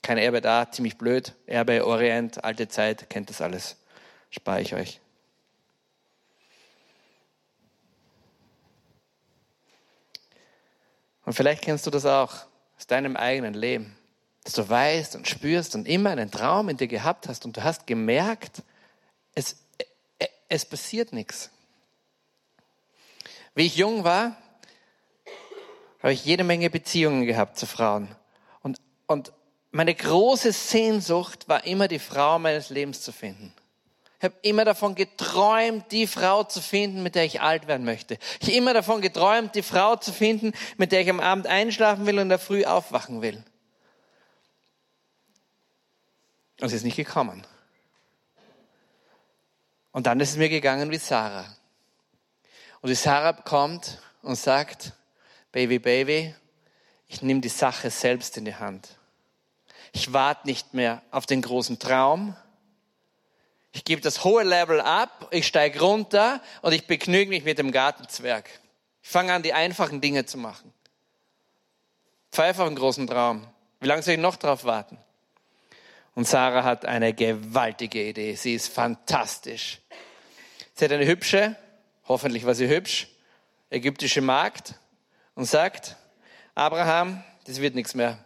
Kein 0.00 0.18
Erbe 0.18 0.40
da, 0.40 0.70
ziemlich 0.70 0.96
blöd, 0.96 1.34
Erbe, 1.46 1.84
Orient, 1.84 2.44
alte 2.44 2.68
Zeit, 2.68 3.10
kennt 3.10 3.30
das 3.30 3.40
alles. 3.40 3.76
Spare 4.30 4.60
ich 4.60 4.74
euch. 4.74 5.00
Und 11.24 11.32
vielleicht 11.32 11.62
kennst 11.62 11.86
du 11.86 11.90
das 11.90 12.06
auch 12.06 12.32
aus 12.76 12.86
deinem 12.86 13.16
eigenen 13.16 13.54
Leben 13.54 13.96
dass 14.44 14.52
du 14.52 14.68
weißt 14.68 15.16
und 15.16 15.26
spürst 15.26 15.74
und 15.74 15.88
immer 15.88 16.10
einen 16.10 16.30
Traum 16.30 16.68
in 16.68 16.76
dir 16.76 16.86
gehabt 16.86 17.28
hast 17.28 17.46
und 17.46 17.56
du 17.56 17.64
hast 17.64 17.86
gemerkt, 17.86 18.62
es, 19.34 19.56
es 20.48 20.66
passiert 20.66 21.12
nichts. 21.12 21.50
Wie 23.54 23.66
ich 23.66 23.76
jung 23.76 24.04
war, 24.04 24.36
habe 26.02 26.12
ich 26.12 26.24
jede 26.24 26.44
Menge 26.44 26.68
Beziehungen 26.68 27.24
gehabt 27.24 27.58
zu 27.58 27.66
Frauen. 27.66 28.14
Und, 28.62 28.78
und 29.06 29.32
meine 29.70 29.94
große 29.94 30.52
Sehnsucht 30.52 31.48
war 31.48 31.64
immer, 31.64 31.88
die 31.88 31.98
Frau 31.98 32.38
meines 32.38 32.68
Lebens 32.68 33.00
zu 33.00 33.12
finden. 33.12 33.54
Ich 34.18 34.24
Ich 34.24 34.24
habe 34.24 34.34
immer 34.42 34.64
davon 34.64 34.94
geträumt, 34.94 35.90
die 35.90 36.06
Frau 36.06 36.44
zu 36.44 36.60
finden, 36.60 37.02
mit 37.02 37.14
der 37.14 37.24
ich 37.24 37.40
alt 37.40 37.66
werden 37.66 37.84
möchte. 37.84 38.18
Ich 38.40 38.48
habe 38.48 38.56
immer 38.56 38.74
davon 38.74 39.00
geträumt, 39.00 39.54
die 39.54 39.62
Frau 39.62 39.96
zu 39.96 40.12
finden, 40.12 40.52
mit 40.76 40.92
der 40.92 41.00
ich 41.00 41.10
am 41.10 41.20
Abend 41.20 41.46
einschlafen 41.46 42.06
will 42.06 42.16
und 42.16 42.22
in 42.22 42.28
der 42.28 42.38
Früh 42.38 42.64
aufwachen 42.64 43.22
will. 43.22 43.42
Und 46.60 46.68
sie 46.68 46.76
ist 46.76 46.84
nicht 46.84 46.96
gekommen. 46.96 47.46
Und 49.92 50.06
dann 50.06 50.20
ist 50.20 50.30
es 50.30 50.36
mir 50.36 50.48
gegangen 50.48 50.90
wie 50.90 50.98
Sarah. 50.98 51.46
Und 52.80 52.88
die 52.88 52.94
Sarah 52.94 53.32
kommt 53.32 54.00
und 54.22 54.36
sagt, 54.36 54.92
Baby, 55.52 55.78
Baby, 55.78 56.34
ich 57.06 57.22
nehme 57.22 57.40
die 57.40 57.48
Sache 57.48 57.90
selbst 57.90 58.36
in 58.36 58.44
die 58.44 58.56
Hand. 58.56 58.88
Ich 59.92 60.12
warte 60.12 60.48
nicht 60.48 60.74
mehr 60.74 61.02
auf 61.12 61.26
den 61.26 61.42
großen 61.42 61.78
Traum. 61.78 62.36
Ich 63.70 63.84
gebe 63.84 64.00
das 64.00 64.24
hohe 64.24 64.42
Level 64.42 64.80
ab, 64.80 65.28
ich 65.30 65.46
steige 65.46 65.80
runter 65.80 66.40
und 66.62 66.72
ich 66.72 66.86
begnüge 66.86 67.30
mich 67.30 67.44
mit 67.44 67.58
dem 67.58 67.70
Gartenzwerg. 67.70 68.48
Ich 69.02 69.08
fange 69.08 69.32
an, 69.32 69.42
die 69.42 69.52
einfachen 69.52 70.00
Dinge 70.00 70.26
zu 70.26 70.38
machen. 70.38 70.72
Pfeife 72.32 72.62
auf 72.62 72.66
einen 72.66 72.76
großen 72.76 73.06
Traum. 73.06 73.46
Wie 73.80 73.86
lange 73.86 74.02
soll 74.02 74.14
ich 74.14 74.20
noch 74.20 74.36
drauf 74.36 74.64
warten? 74.64 74.98
Und 76.14 76.28
Sarah 76.28 76.62
hat 76.62 76.84
eine 76.84 77.12
gewaltige 77.12 78.08
Idee. 78.08 78.34
Sie 78.34 78.54
ist 78.54 78.68
fantastisch. 78.68 79.80
Sie 80.74 80.84
hat 80.84 80.92
eine 80.92 81.06
hübsche, 81.06 81.56
hoffentlich 82.06 82.46
war 82.46 82.54
sie 82.54 82.68
hübsch, 82.68 83.08
ägyptische 83.70 84.20
Magd 84.20 84.74
und 85.34 85.44
sagt, 85.44 85.96
Abraham, 86.54 87.22
das 87.46 87.60
wird 87.60 87.74
nichts 87.74 87.94
mehr. 87.94 88.24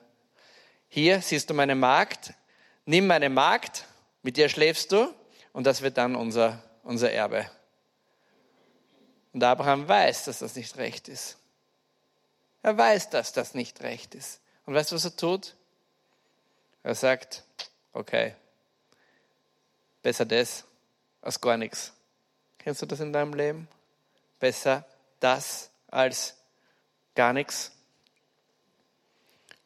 Hier 0.89 1.21
siehst 1.21 1.51
du 1.51 1.55
meine 1.55 1.75
Magd, 1.75 2.35
nimm 2.85 3.07
meine 3.07 3.31
Magd, 3.31 3.85
mit 4.23 4.37
der 4.37 4.49
schläfst 4.49 4.93
du 4.93 5.15
und 5.53 5.65
das 5.65 5.83
wird 5.83 5.97
dann 5.99 6.17
unser, 6.17 6.63
unser 6.83 7.11
Erbe. 7.13 7.51
Und 9.33 9.45
Abraham 9.45 9.87
weiß, 9.89 10.25
dass 10.25 10.41
das 10.41 10.57
nicht 10.57 10.77
recht 10.77 11.09
ist. 11.09 11.39
Er 12.63 12.77
weiß, 12.77 13.11
dass 13.11 13.33
das 13.33 13.55
nicht 13.55 13.83
recht 13.83 14.15
ist. 14.15 14.41
Und 14.67 14.75
weißt 14.75 14.91
du, 14.91 14.97
was 14.97 15.05
er 15.05 15.17
tut? 15.17 15.55
Er 16.83 16.95
sagt, 16.95 17.45
okay, 17.99 18.35
besser 20.03 20.25
das 20.25 20.65
als 21.21 21.41
gar 21.41 21.57
nichts. 21.57 21.93
Kennst 22.59 22.81
du 22.81 22.87
das 22.87 23.01
in 23.01 23.13
deinem 23.13 23.35
Leben? 23.35 23.69
Besser 24.39 24.87
das 25.19 25.71
als 25.89 26.37
gar 27.15 27.33
nichts. 27.33 27.73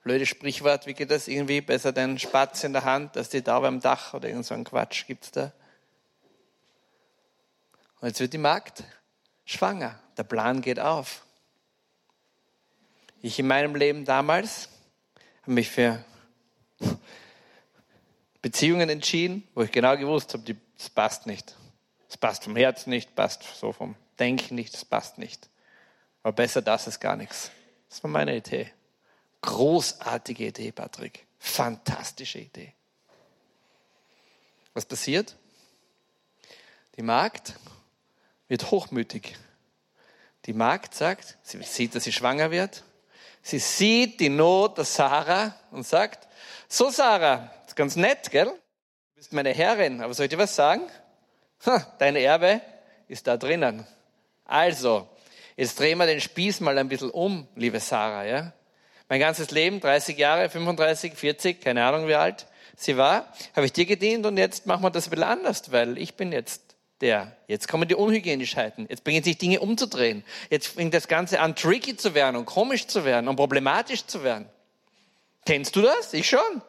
Blödes 0.03 0.31
Sprichwort, 0.31 0.87
wie 0.87 0.95
geht 0.95 1.11
das 1.11 1.29
irgendwie? 1.29 1.61
Besser 1.61 1.93
den 1.93 2.19
Spatz 2.19 2.65
in 2.65 2.73
der 2.73 2.85
Hand, 2.85 3.17
als 3.17 3.29
die 3.29 3.43
Taube 3.43 3.69
am 3.69 3.81
Dach 3.81 4.15
oder 4.15 4.29
irgend 4.29 4.47
so 4.47 4.55
ein 4.55 4.65
Quatsch 4.65 5.07
gibt's 5.07 5.31
da. 5.31 5.53
Und 8.01 8.09
jetzt 8.09 8.19
wird 8.19 8.33
die 8.33 8.39
Magd 8.39 8.83
schwanger. 9.45 10.01
Der 10.17 10.25
Plan 10.25 10.63
geht 10.63 10.81
auf. 10.81 11.25
Ich 13.21 13.39
in 13.39 13.47
meinem 13.47 13.77
Leben 13.77 14.05
damals 14.05 14.69
habe 15.43 15.53
mich 15.53 15.71
für 15.71 16.05
Beziehungen 18.43 18.89
entschieden, 18.89 19.49
wo 19.55 19.63
ich 19.63 19.71
genau 19.71 19.97
gewusst 19.97 20.35
habe, 20.35 20.57
das 20.77 20.91
passt 20.91 21.27
nicht. 21.27 21.57
Das 22.09 22.17
passt 22.17 22.45
vom 22.45 22.57
Herz 22.57 22.87
nicht, 22.87 23.15
passt 23.15 23.43
so 23.59 23.73
vom 23.73 23.95
Denken 24.19 24.57
nicht, 24.57 24.75
das 24.75 24.85
passt 24.85 25.17
nicht. 25.17 25.49
Aber 26.23 26.33
besser 26.33 26.61
das 26.61 26.87
als 26.87 27.01
gar 27.01 27.17
nichts. 27.17 27.51
Das 27.89 28.03
war 28.03 28.11
meine 28.11 28.37
Idee. 28.37 28.71
Großartige 29.41 30.49
Idee, 30.49 30.73
Patrick. 30.73 31.27
Fantastische 31.39 32.41
Idee. 32.41 32.75
Was 34.75 34.85
passiert? 34.85 35.37
Die 36.97 37.03
Magd 37.03 37.55
wird 38.49 38.71
hochmütig. 38.71 39.37
Die 40.47 40.53
Magd 40.53 40.95
sagt, 40.95 41.39
sie 41.43 41.63
sieht, 41.63 41.95
dass 41.95 42.05
sie 42.05 42.13
schwanger 42.13 42.51
wird. 42.51 42.83
Sie 43.43 43.59
sieht 43.59 44.21
die 44.21 44.29
Not 44.29 44.79
der 44.79 44.85
Sarah 44.85 45.55
und 45.71 45.87
sagt, 45.87 46.29
so 46.69 46.91
Sarah, 46.91 47.51
ist 47.73 47.77
ganz 47.77 47.97
nett, 47.97 48.31
gell? 48.31 48.49
Du 48.49 49.17
bist 49.17 49.33
meine 49.33 49.49
Herrin, 49.49 50.03
aber 50.03 50.13
soll 50.13 50.25
ich 50.25 50.31
dir 50.31 50.37
was 50.37 50.55
sagen? 50.55 50.83
Ha, 51.65 51.95
dein 51.99 52.17
Erbe 52.17 52.61
ist 53.09 53.27
da 53.27 53.39
drinnen. 53.39 53.87
Also, 54.45 55.09
jetzt 55.57 55.81
drehen 55.81 55.97
wir 55.97 56.05
den 56.05 56.21
Spieß 56.21 56.61
mal 56.61 56.77
ein 56.77 56.89
bisschen 56.89 57.09
um, 57.09 57.49
liebe 57.57 57.81
Sarah, 57.81 58.27
ja? 58.27 58.53
Mein 59.09 59.21
ganzes 59.21 59.51
Leben, 59.53 59.81
30 59.81 60.19
Jahre, 60.19 60.51
35, 60.51 61.15
40, 61.15 61.63
keine 61.63 61.87
Ahnung 61.87 62.09
wie 62.09 62.15
alt 62.15 62.47
sie 62.77 62.99
war, 62.99 63.33
habe 63.57 63.65
ich 63.65 63.73
dir 63.73 63.87
gedient 63.87 64.27
und 64.27 64.37
jetzt 64.37 64.67
machen 64.67 64.83
wir 64.83 64.91
das 64.91 65.07
ein 65.07 65.11
bisschen 65.11 65.25
anders, 65.25 65.73
weil 65.73 65.97
ich 65.97 66.15
bin 66.15 66.31
jetzt 66.31 66.77
der. 67.01 67.35
Jetzt 67.47 67.69
kommen 67.69 67.89
die 67.89 67.95
Unhygienischheiten. 67.95 68.87
Jetzt 68.91 69.03
bringen 69.03 69.25
sich 69.25 69.39
Dinge 69.39 69.61
umzudrehen. 69.61 70.25
Jetzt 70.51 70.67
fängt 70.67 70.93
das 70.93 71.09
Ganze 71.09 71.41
an, 71.41 71.57
tricky 71.57 71.97
zu 71.97 72.15
werden 72.15 72.37
und 72.37 72.45
komisch 72.45 72.87
zu 72.87 73.07
werden 73.07 73.29
und 73.29 73.37
problematisch 73.37 74.05
zu 74.07 74.25
werden. 74.25 74.47
Kennst 75.47 75.75
du 75.75 75.81
das? 75.81 76.13
Ich 76.13 76.29
schon. 76.29 76.63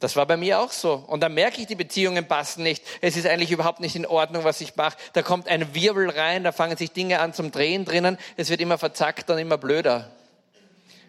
Das 0.00 0.16
war 0.16 0.24
bei 0.24 0.38
mir 0.38 0.60
auch 0.60 0.72
so. 0.72 0.94
Und 0.94 1.20
dann 1.20 1.34
merke 1.34 1.60
ich, 1.60 1.66
die 1.66 1.74
Beziehungen 1.74 2.26
passen 2.26 2.62
nicht. 2.62 2.82
Es 3.02 3.16
ist 3.16 3.26
eigentlich 3.26 3.50
überhaupt 3.50 3.80
nicht 3.80 3.94
in 3.94 4.06
Ordnung, 4.06 4.44
was 4.44 4.60
ich 4.62 4.74
mache. 4.76 4.96
Da 5.12 5.20
kommt 5.22 5.46
ein 5.46 5.74
Wirbel 5.74 6.08
rein, 6.08 6.42
da 6.42 6.52
fangen 6.52 6.76
sich 6.78 6.92
Dinge 6.92 7.20
an 7.20 7.34
zum 7.34 7.50
Drehen 7.52 7.84
drinnen. 7.84 8.18
Es 8.36 8.48
wird 8.48 8.62
immer 8.62 8.78
verzackt 8.78 9.28
und 9.28 9.38
immer 9.38 9.58
blöder. 9.58 10.10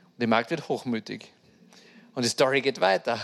Und 0.07 0.21
die 0.21 0.27
Magd 0.27 0.51
wird 0.51 0.67
hochmütig. 0.67 1.31
Und 2.15 2.23
die 2.23 2.29
Story 2.29 2.59
geht 2.59 2.81
weiter. 2.81 3.19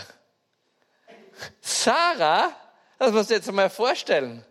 Sarah, 1.60 2.52
das 2.98 3.12
musst 3.12 3.28
du 3.28 3.34
jetzt 3.34 3.52
mal 3.52 3.68
vorstellen. 3.68 4.44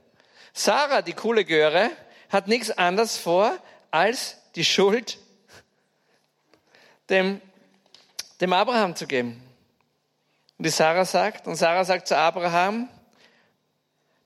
Sarah, 0.54 1.02
die 1.02 1.14
coole 1.14 1.44
Göre, 1.46 1.90
hat 2.30 2.48
nichts 2.48 2.72
anderes 2.72 3.18
vor, 3.18 3.58
als 3.90 4.38
die 4.56 4.66
Schuld 4.66 5.18
dem, 7.10 7.42
dem 8.40 8.54
Abraham 8.54 8.96
zu 8.96 9.08
geben. 9.08 9.47
Und 10.58 10.66
die 10.66 10.70
Sarah 10.70 11.06
sagt, 11.06 11.48
und 11.48 11.56
Sarah 11.56 11.86
sagt 11.86 12.08
zu 12.08 12.18
Abraham, 12.18 12.90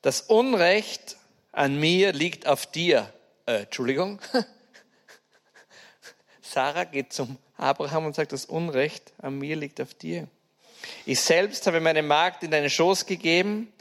das 0.02 0.22
Unrecht 0.22 1.18
an 1.52 1.80
mir 1.80 2.14
liegt 2.14 2.48
auf 2.48 2.66
dir. 2.66 3.12
Äh, 3.46 3.64
Entschuldigung. 3.64 4.20
Sarah 6.42 6.86
geht 6.86 7.14
zum 7.14 7.38
Abraham 7.58 8.06
und 8.06 8.16
sagt, 8.16 8.32
das 8.32 8.46
Unrecht 8.46 9.14
an 9.18 9.38
mir 9.38 9.56
liegt 9.56 9.82
auf 9.82 9.94
dir. 9.94 10.28
Ich 11.06 11.20
selbst 11.20 11.68
habe 11.68 11.80
meine 11.80 12.02
Magd 12.02 12.44
in 12.44 12.52
deinen 12.52 12.70
Schoß 12.70 13.06
gegeben 13.06 13.72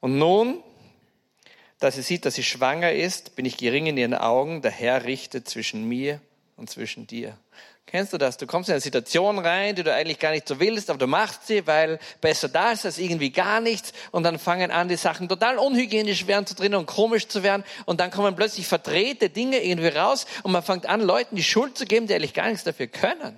und 0.00 0.18
nun 0.18 0.62
dass 1.82 1.96
sie 1.96 2.02
sieht, 2.02 2.26
dass 2.26 2.36
sie 2.36 2.44
schwanger 2.44 2.92
ist, 2.92 3.34
bin 3.34 3.44
ich 3.44 3.56
gering 3.56 3.86
in 3.86 3.96
ihren 3.96 4.14
Augen. 4.14 4.62
Der 4.62 4.70
Herr 4.70 5.02
richtet 5.02 5.48
zwischen 5.48 5.88
mir 5.88 6.20
und 6.54 6.70
zwischen 6.70 7.08
dir. 7.08 7.36
Kennst 7.86 8.12
du 8.12 8.18
das? 8.18 8.36
Du 8.38 8.46
kommst 8.46 8.68
in 8.68 8.74
eine 8.74 8.80
Situation 8.80 9.38
rein, 9.38 9.74
die 9.74 9.82
du 9.82 9.92
eigentlich 9.92 10.18
gar 10.18 10.30
nicht 10.30 10.48
so 10.48 10.58
willst, 10.58 10.88
aber 10.88 10.98
du 10.98 11.06
machst 11.06 11.46
sie, 11.46 11.66
weil 11.66 11.98
besser 12.20 12.48
das 12.48 12.86
als 12.86 12.98
irgendwie 12.98 13.30
gar 13.30 13.60
nichts. 13.60 13.92
Und 14.12 14.22
dann 14.22 14.38
fangen 14.38 14.70
an, 14.70 14.88
die 14.88 14.96
Sachen 14.96 15.28
total 15.28 15.58
unhygienisch 15.58 16.26
werden 16.26 16.46
zu 16.46 16.54
drinnen 16.54 16.76
und 16.76 16.86
komisch 16.86 17.28
zu 17.28 17.42
werden. 17.42 17.64
Und 17.84 18.00
dann 18.00 18.10
kommen 18.10 18.34
plötzlich 18.34 18.66
verdrehte 18.66 19.28
Dinge 19.28 19.62
irgendwie 19.62 19.88
raus 19.88 20.26
und 20.42 20.52
man 20.52 20.62
fängt 20.62 20.86
an, 20.86 21.02
Leuten 21.02 21.36
die 21.36 21.42
Schuld 21.42 21.76
zu 21.76 21.84
geben, 21.84 22.06
die 22.06 22.14
eigentlich 22.14 22.34
gar 22.34 22.48
nichts 22.48 22.64
dafür 22.64 22.86
können. 22.86 23.36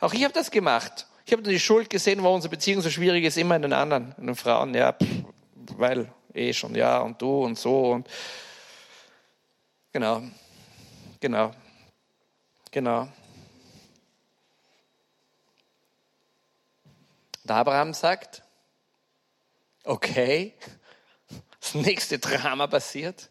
Auch 0.00 0.12
ich 0.12 0.22
habe 0.24 0.34
das 0.34 0.50
gemacht. 0.50 1.06
Ich 1.24 1.32
habe 1.32 1.42
die 1.42 1.58
Schuld 1.58 1.88
gesehen, 1.88 2.22
wo 2.22 2.34
unsere 2.34 2.50
Beziehung 2.50 2.82
so 2.82 2.90
schwierig 2.90 3.24
ist, 3.24 3.38
immer 3.38 3.56
in 3.56 3.62
den 3.62 3.72
anderen, 3.72 4.14
in 4.18 4.26
den 4.26 4.36
Frauen. 4.36 4.74
Ja, 4.74 4.92
pff, 4.92 5.06
weil 5.78 6.12
eh 6.34 6.52
schon, 6.52 6.74
ja, 6.74 6.98
und 7.00 7.20
du 7.20 7.44
und 7.44 7.58
so 7.58 7.92
und 7.92 8.08
genau, 9.92 10.22
genau, 11.18 11.52
genau. 12.76 13.08
Und 17.42 17.50
Abraham 17.50 17.94
sagt, 17.94 18.42
okay, 19.84 20.52
das 21.60 21.74
nächste 21.74 22.18
Drama 22.18 22.66
passiert. 22.66 23.30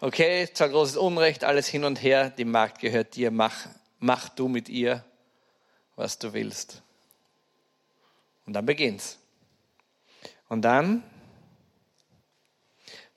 Okay, 0.00 0.48
zwar 0.54 0.70
großes 0.70 0.96
Unrecht, 0.96 1.44
alles 1.44 1.66
hin 1.68 1.84
und 1.84 2.02
her, 2.02 2.30
die 2.30 2.46
Magd 2.46 2.78
gehört 2.78 3.14
dir, 3.14 3.30
mach, 3.30 3.66
mach 3.98 4.30
du 4.30 4.48
mit 4.48 4.70
ihr, 4.70 5.04
was 5.96 6.18
du 6.18 6.32
willst. 6.32 6.80
Und 8.46 8.54
dann 8.54 8.64
beginnt's. 8.64 9.18
Und 10.48 10.62
dann 10.62 11.02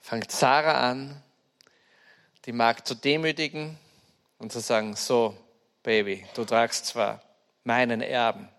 fängt 0.00 0.30
Sarah 0.30 0.90
an, 0.90 1.22
die 2.44 2.52
Magd 2.52 2.86
zu 2.86 2.94
demütigen 2.94 3.78
und 4.44 4.52
zu 4.52 4.60
sagen, 4.60 4.94
so, 4.94 5.34
Baby, 5.82 6.26
du 6.34 6.44
tragst 6.44 6.84
zwar 6.84 7.22
meinen 7.62 8.02
Erben, 8.02 8.50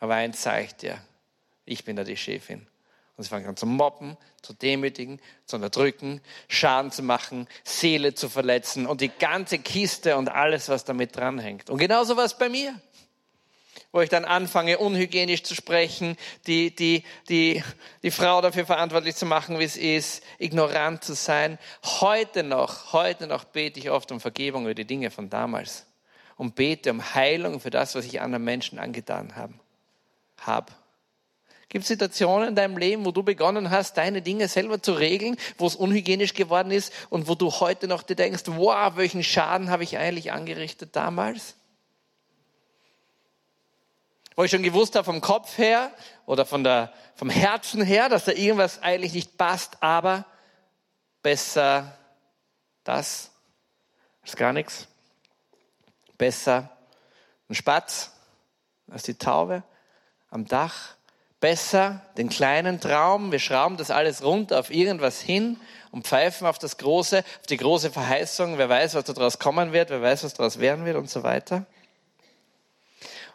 aber 0.00 0.14
eins 0.14 0.40
zeige 0.40 0.66
ich 0.66 0.74
dir, 0.74 0.98
ich 1.64 1.84
bin 1.84 1.94
da 1.94 2.02
die 2.02 2.16
Chefin. 2.16 2.66
Und 3.16 3.22
sie 3.22 3.30
fangen 3.30 3.46
an 3.46 3.56
zu 3.56 3.64
mobben, 3.64 4.16
zu 4.42 4.54
demütigen, 4.54 5.20
zu 5.46 5.54
unterdrücken, 5.54 6.20
Schaden 6.48 6.90
zu 6.90 7.04
machen, 7.04 7.46
Seele 7.62 8.12
zu 8.12 8.28
verletzen 8.28 8.86
und 8.86 9.02
die 9.02 9.08
ganze 9.20 9.60
Kiste 9.60 10.16
und 10.16 10.28
alles, 10.28 10.68
was 10.68 10.84
damit 10.84 11.14
dranhängt. 11.14 11.70
Und 11.70 11.78
genauso 11.78 12.16
war 12.16 12.24
es 12.24 12.36
bei 12.36 12.48
mir. 12.48 12.80
Wo 13.92 14.00
ich 14.00 14.08
dann 14.08 14.24
anfange, 14.24 14.78
unhygienisch 14.78 15.42
zu 15.42 15.54
sprechen, 15.54 16.16
die, 16.46 16.74
die, 16.74 17.02
die, 17.28 17.62
die 18.02 18.10
Frau 18.10 18.40
dafür 18.40 18.64
verantwortlich 18.64 19.16
zu 19.16 19.26
machen, 19.26 19.58
wie 19.58 19.64
es 19.64 19.76
ist, 19.76 20.22
ignorant 20.38 21.02
zu 21.02 21.14
sein. 21.14 21.58
Heute 22.00 22.42
noch, 22.42 22.92
heute 22.92 23.26
noch 23.26 23.44
bete 23.44 23.80
ich 23.80 23.90
oft 23.90 24.12
um 24.12 24.20
Vergebung 24.20 24.64
über 24.64 24.74
die 24.74 24.84
Dinge 24.84 25.10
von 25.10 25.28
damals 25.28 25.86
und 26.36 26.54
bete 26.54 26.90
um 26.90 27.14
Heilung 27.14 27.60
für 27.60 27.70
das, 27.70 27.94
was 27.94 28.04
ich 28.04 28.20
anderen 28.20 28.44
Menschen 28.44 28.78
angetan 28.78 29.34
habe. 29.34 29.54
Hab. 30.46 30.72
Gibt 31.68 31.82
es 31.82 31.88
Situationen 31.88 32.48
in 32.48 32.54
deinem 32.56 32.78
Leben, 32.78 33.04
wo 33.04 33.12
du 33.12 33.22
begonnen 33.22 33.70
hast, 33.70 33.96
deine 33.96 34.22
Dinge 34.22 34.48
selber 34.48 34.82
zu 34.82 34.92
regeln, 34.92 35.36
wo 35.58 35.66
es 35.66 35.76
unhygienisch 35.76 36.34
geworden 36.34 36.72
ist 36.72 36.92
und 37.10 37.28
wo 37.28 37.34
du 37.34 37.50
heute 37.50 37.86
noch 37.86 38.02
dir 38.02 38.16
denkst, 38.16 38.42
wow, 38.46 38.96
welchen 38.96 39.22
Schaden 39.22 39.70
habe 39.70 39.84
ich 39.84 39.98
eigentlich 39.98 40.32
angerichtet 40.32 40.96
damals? 40.96 41.54
Wo 44.40 44.44
ich 44.44 44.52
schon 44.52 44.62
gewusst 44.62 44.94
habe 44.94 45.04
vom 45.04 45.20
Kopf 45.20 45.58
her 45.58 45.90
oder 46.24 46.46
von 46.46 46.64
der, 46.64 46.94
vom 47.14 47.28
Herzen 47.28 47.82
her, 47.82 48.08
dass 48.08 48.24
da 48.24 48.32
irgendwas 48.32 48.82
eigentlich 48.82 49.12
nicht 49.12 49.36
passt, 49.36 49.76
aber 49.82 50.24
besser 51.22 51.94
das 52.82 53.32
als 54.22 54.36
gar 54.36 54.54
nichts. 54.54 54.88
Besser 56.16 56.70
ein 57.50 57.54
Spatz 57.54 58.12
als 58.90 59.02
die 59.02 59.12
Taube 59.12 59.62
am 60.30 60.46
Dach. 60.46 60.94
Besser 61.38 62.00
den 62.16 62.30
kleinen 62.30 62.80
Traum. 62.80 63.32
Wir 63.32 63.40
schrauben 63.40 63.76
das 63.76 63.90
alles 63.90 64.24
runter 64.24 64.58
auf 64.58 64.70
irgendwas 64.70 65.20
hin 65.20 65.60
und 65.90 66.06
pfeifen 66.06 66.46
auf 66.46 66.58
das 66.58 66.78
große, 66.78 67.18
auf 67.18 67.46
die 67.46 67.58
große 67.58 67.90
Verheißung. 67.90 68.56
Wer 68.56 68.70
weiß, 68.70 68.94
was 68.94 69.04
daraus 69.04 69.38
kommen 69.38 69.74
wird, 69.74 69.90
wer 69.90 70.00
weiß, 70.00 70.24
was 70.24 70.32
daraus 70.32 70.60
werden 70.60 70.86
wird 70.86 70.96
und 70.96 71.10
so 71.10 71.22
weiter. 71.22 71.66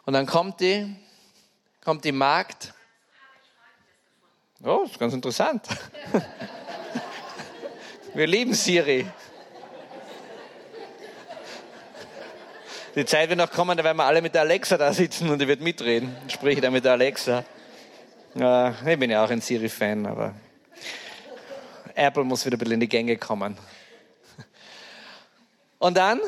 Und 0.06 0.12
dann 0.12 0.24
kommt 0.24 0.60
die, 0.60 0.94
kommt 1.84 2.04
die 2.04 2.12
Magd. 2.12 2.72
Oh, 4.62 4.82
das 4.82 4.92
ist 4.92 5.00
ganz 5.00 5.12
interessant. 5.12 5.66
Wir 8.14 8.28
lieben 8.28 8.54
Siri. 8.54 9.04
Die 12.94 13.04
Zeit 13.04 13.28
wird 13.28 13.38
noch 13.38 13.50
kommen, 13.50 13.76
da 13.76 13.84
werden 13.84 13.98
wir 13.98 14.04
alle 14.04 14.22
mit 14.22 14.32
der 14.32 14.40
Alexa 14.40 14.78
da 14.78 14.90
sitzen 14.90 15.28
und 15.28 15.38
die 15.38 15.46
wird 15.46 15.60
mitreden. 15.60 16.16
Ich 16.26 16.32
spreche 16.32 16.62
da 16.62 16.70
mit 16.70 16.82
der 16.82 16.92
Alexa. 16.92 17.44
ich 18.34 18.98
bin 18.98 19.10
ja 19.10 19.22
auch 19.22 19.28
ein 19.28 19.42
Siri-Fan, 19.42 20.06
aber 20.06 20.34
Apple 21.94 22.24
muss 22.24 22.46
wieder 22.46 22.56
ein 22.56 22.58
bisschen 22.58 22.74
in 22.74 22.80
die 22.80 22.88
Gänge 22.88 23.18
kommen. 23.18 23.58
Und 25.78 25.98
dann 25.98 26.20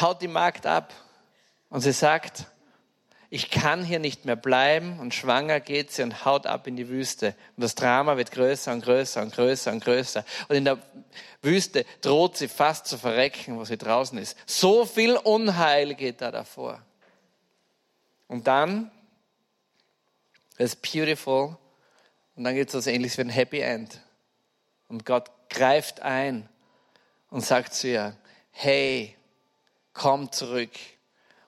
haut 0.00 0.22
die 0.22 0.28
Magd 0.28 0.64
ab 0.64 0.94
und 1.68 1.82
sie 1.82 1.92
sagt, 1.92 2.46
ich 3.28 3.50
kann 3.50 3.84
hier 3.84 3.98
nicht 3.98 4.24
mehr 4.24 4.36
bleiben 4.36 5.00
und 5.00 5.12
schwanger 5.12 5.58
geht 5.60 5.90
sie 5.90 6.02
und 6.02 6.24
haut 6.24 6.46
ab 6.46 6.66
in 6.66 6.76
die 6.76 6.88
Wüste. 6.88 7.34
Und 7.56 7.64
das 7.64 7.74
Drama 7.74 8.16
wird 8.16 8.30
größer 8.30 8.72
und 8.72 8.84
größer 8.84 9.22
und 9.22 9.34
größer 9.34 9.72
und 9.72 9.82
größer. 9.82 10.24
Und 10.48 10.56
in 10.56 10.64
der 10.64 10.78
Wüste 11.42 11.84
droht 12.02 12.36
sie 12.36 12.48
fast 12.48 12.86
zu 12.86 12.98
verrecken, 12.98 13.58
wo 13.58 13.64
sie 13.64 13.76
draußen 13.76 14.16
ist. 14.18 14.36
So 14.46 14.86
viel 14.86 15.16
Unheil 15.16 15.94
geht 15.94 16.20
da 16.20 16.30
davor. 16.30 16.80
Und 18.28 18.46
dann 18.46 18.90
ist 20.58 20.80
beautiful 20.82 21.56
und 22.36 22.44
dann 22.44 22.54
gibt 22.54 22.70
es 22.70 22.76
was 22.76 22.86
ähnliches 22.86 23.18
wie 23.18 23.22
ein 23.22 23.28
Happy 23.28 23.60
End. 23.60 24.00
Und 24.88 25.04
Gott 25.04 25.30
greift 25.48 26.00
ein 26.00 26.48
und 27.30 27.44
sagt 27.44 27.74
zu 27.74 27.88
ihr, 27.88 28.16
hey, 28.52 29.16
komm 29.92 30.30
zurück, 30.30 30.70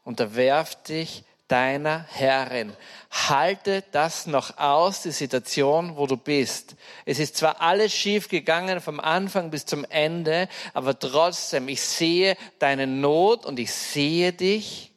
unterwerf 0.02 0.82
dich 0.82 1.24
deiner 1.48 2.04
Herrin. 2.10 2.72
Halte 3.10 3.82
das 3.90 4.26
noch 4.26 4.58
aus, 4.58 5.02
die 5.02 5.10
Situation, 5.10 5.96
wo 5.96 6.06
du 6.06 6.16
bist. 6.16 6.76
Es 7.06 7.18
ist 7.18 7.36
zwar 7.36 7.60
alles 7.60 7.92
schief 7.92 8.28
gegangen 8.28 8.80
vom 8.80 9.00
Anfang 9.00 9.50
bis 9.50 9.64
zum 9.64 9.84
Ende, 9.86 10.48
aber 10.74 10.98
trotzdem, 10.98 11.68
ich 11.68 11.80
sehe 11.80 12.36
deine 12.58 12.86
Not 12.86 13.46
und 13.46 13.58
ich 13.58 13.72
sehe 13.72 14.32
dich 14.32 14.92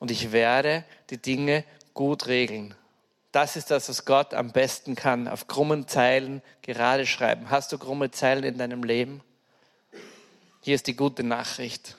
und 0.00 0.10
ich 0.10 0.32
werde 0.32 0.84
die 1.10 1.18
Dinge 1.18 1.64
gut 1.94 2.26
regeln. 2.26 2.74
Das 3.32 3.54
ist 3.54 3.70
das, 3.70 3.88
was 3.88 4.04
Gott 4.04 4.34
am 4.34 4.50
besten 4.50 4.96
kann. 4.96 5.28
Auf 5.28 5.46
krummen 5.46 5.86
Zeilen 5.86 6.42
gerade 6.62 7.06
schreiben. 7.06 7.50
Hast 7.50 7.70
du 7.70 7.78
krumme 7.78 8.10
Zeilen 8.10 8.42
in 8.42 8.58
deinem 8.58 8.82
Leben? 8.82 9.22
Hier 10.62 10.74
ist 10.74 10.88
die 10.88 10.96
gute 10.96 11.22
Nachricht. 11.22 11.96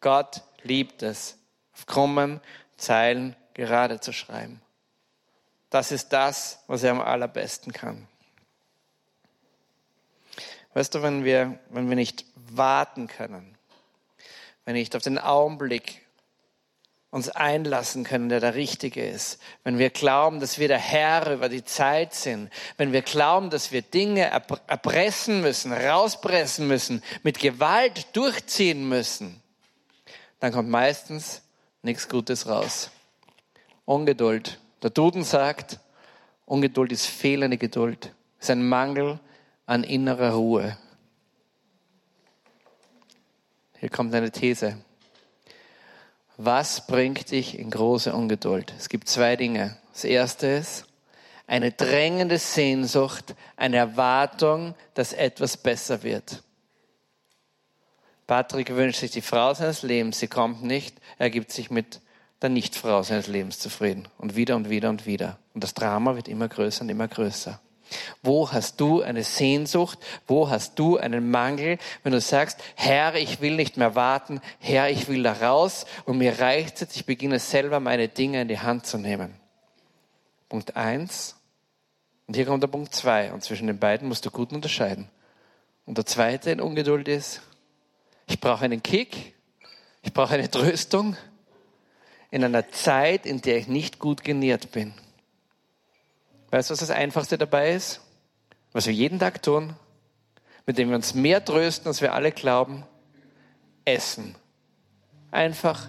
Gott 0.00 0.42
liebt 0.62 1.02
es, 1.02 1.38
auf 1.76 1.86
krummen 1.86 2.40
Zeilen 2.78 3.36
gerade 3.54 4.00
zu 4.00 4.12
schreiben. 4.12 4.60
Das 5.70 5.92
ist 5.92 6.12
das, 6.12 6.60
was 6.68 6.82
er 6.82 6.92
am 6.92 7.00
allerbesten 7.00 7.72
kann. 7.72 8.08
Weißt 10.74 10.94
du, 10.94 11.02
wenn 11.02 11.24
wir, 11.24 11.58
wenn 11.70 11.88
wir 11.88 11.96
nicht 11.96 12.24
warten 12.34 13.08
können, 13.08 13.56
wenn 14.64 14.74
wir 14.74 14.80
nicht 14.80 14.96
auf 14.96 15.02
den 15.02 15.18
Augenblick 15.18 16.02
uns 17.10 17.28
einlassen 17.28 18.04
können, 18.04 18.28
der 18.28 18.40
der 18.40 18.54
richtige 18.54 19.06
ist, 19.06 19.40
wenn 19.64 19.78
wir 19.78 19.90
glauben, 19.90 20.40
dass 20.40 20.58
wir 20.58 20.68
der 20.68 20.78
Herr 20.78 21.32
über 21.32 21.48
die 21.48 21.64
Zeit 21.64 22.14
sind, 22.14 22.50
wenn 22.76 22.92
wir 22.92 23.02
glauben, 23.02 23.48
dass 23.48 23.72
wir 23.72 23.80
Dinge 23.80 24.30
erpressen 24.66 25.40
müssen, 25.40 25.72
rauspressen 25.72 26.68
müssen, 26.68 27.02
mit 27.22 27.38
Gewalt 27.38 28.14
durchziehen 28.14 28.88
müssen, 28.88 29.42
dann 30.40 30.52
kommt 30.52 30.68
meistens 30.68 31.42
nichts 31.86 32.08
Gutes 32.10 32.46
raus. 32.46 32.90
Ungeduld. 33.86 34.60
Der 34.82 34.90
Duden 34.90 35.24
sagt, 35.24 35.80
Ungeduld 36.44 36.92
ist 36.92 37.06
fehlende 37.06 37.56
Geduld, 37.56 38.12
ist 38.38 38.50
ein 38.50 38.68
Mangel 38.68 39.18
an 39.64 39.82
innerer 39.82 40.32
Ruhe. 40.32 40.76
Hier 43.78 43.88
kommt 43.88 44.14
eine 44.14 44.30
These. 44.30 44.78
Was 46.36 46.86
bringt 46.86 47.30
dich 47.30 47.58
in 47.58 47.70
große 47.70 48.12
Ungeduld? 48.12 48.74
Es 48.78 48.88
gibt 48.88 49.08
zwei 49.08 49.36
Dinge. 49.36 49.78
Das 49.92 50.04
erste 50.04 50.46
ist 50.48 50.84
eine 51.46 51.72
drängende 51.72 52.38
Sehnsucht, 52.38 53.34
eine 53.56 53.76
Erwartung, 53.76 54.74
dass 54.94 55.12
etwas 55.12 55.56
besser 55.56 56.02
wird. 56.02 56.42
Patrick 58.26 58.74
wünscht 58.74 59.00
sich 59.00 59.12
die 59.12 59.22
Frau 59.22 59.54
seines 59.54 59.82
Lebens, 59.82 60.18
sie 60.18 60.26
kommt 60.26 60.62
nicht, 60.62 60.96
er 61.18 61.30
gibt 61.30 61.52
sich 61.52 61.70
mit 61.70 62.00
der 62.42 62.50
Nichtfrau 62.50 63.02
seines 63.02 63.28
Lebens 63.28 63.58
zufrieden. 63.58 64.08
Und 64.18 64.36
wieder 64.36 64.56
und 64.56 64.68
wieder 64.68 64.90
und 64.90 65.06
wieder. 65.06 65.38
Und 65.54 65.64
das 65.64 65.74
Drama 65.74 66.16
wird 66.16 66.28
immer 66.28 66.48
größer 66.48 66.82
und 66.82 66.88
immer 66.88 67.08
größer. 67.08 67.60
Wo 68.22 68.50
hast 68.50 68.80
du 68.80 69.02
eine 69.02 69.22
Sehnsucht? 69.22 69.98
Wo 70.26 70.50
hast 70.50 70.78
du 70.78 70.96
einen 70.96 71.30
Mangel? 71.30 71.78
Wenn 72.02 72.12
du 72.12 72.20
sagst, 72.20 72.58
Herr, 72.74 73.14
ich 73.14 73.40
will 73.40 73.54
nicht 73.54 73.76
mehr 73.76 73.94
warten, 73.94 74.40
Herr, 74.58 74.90
ich 74.90 75.08
will 75.08 75.22
da 75.22 75.32
raus 75.32 75.86
und 76.04 76.18
mir 76.18 76.40
reicht 76.40 76.82
es, 76.82 76.96
ich 76.96 77.06
beginne 77.06 77.38
selber 77.38 77.78
meine 77.78 78.08
Dinge 78.08 78.42
in 78.42 78.48
die 78.48 78.58
Hand 78.58 78.86
zu 78.86 78.98
nehmen. 78.98 79.34
Punkt 80.48 80.76
eins. 80.76 81.36
Und 82.26 82.34
hier 82.34 82.44
kommt 82.44 82.62
der 82.62 82.68
Punkt 82.68 82.92
zwei. 82.92 83.32
Und 83.32 83.44
zwischen 83.44 83.68
den 83.68 83.78
beiden 83.78 84.08
musst 84.08 84.26
du 84.26 84.30
gut 84.30 84.52
unterscheiden. 84.52 85.08
Und 85.84 85.96
der 85.96 86.06
zweite 86.06 86.50
in 86.50 86.60
Ungeduld 86.60 87.06
ist, 87.06 87.40
ich 88.26 88.40
brauche 88.40 88.64
einen 88.64 88.82
Kick. 88.82 89.34
Ich 90.02 90.12
brauche 90.12 90.34
eine 90.34 90.50
Tröstung 90.50 91.16
in 92.30 92.44
einer 92.44 92.70
Zeit, 92.70 93.26
in 93.26 93.40
der 93.40 93.58
ich 93.58 93.66
nicht 93.66 93.98
gut 93.98 94.22
genährt 94.22 94.72
bin. 94.72 94.94
Weißt 96.50 96.70
du, 96.70 96.72
was 96.72 96.80
das 96.80 96.90
Einfachste 96.90 97.38
dabei 97.38 97.72
ist? 97.72 98.00
Was 98.72 98.86
wir 98.86 98.92
jeden 98.92 99.18
Tag 99.18 99.42
tun, 99.42 99.74
mit 100.66 100.78
dem 100.78 100.90
wir 100.90 100.96
uns 100.96 101.14
mehr 101.14 101.44
trösten, 101.44 101.88
als 101.88 102.00
wir 102.00 102.14
alle 102.14 102.30
glauben? 102.30 102.84
Essen. 103.84 104.34
Einfach 105.30 105.88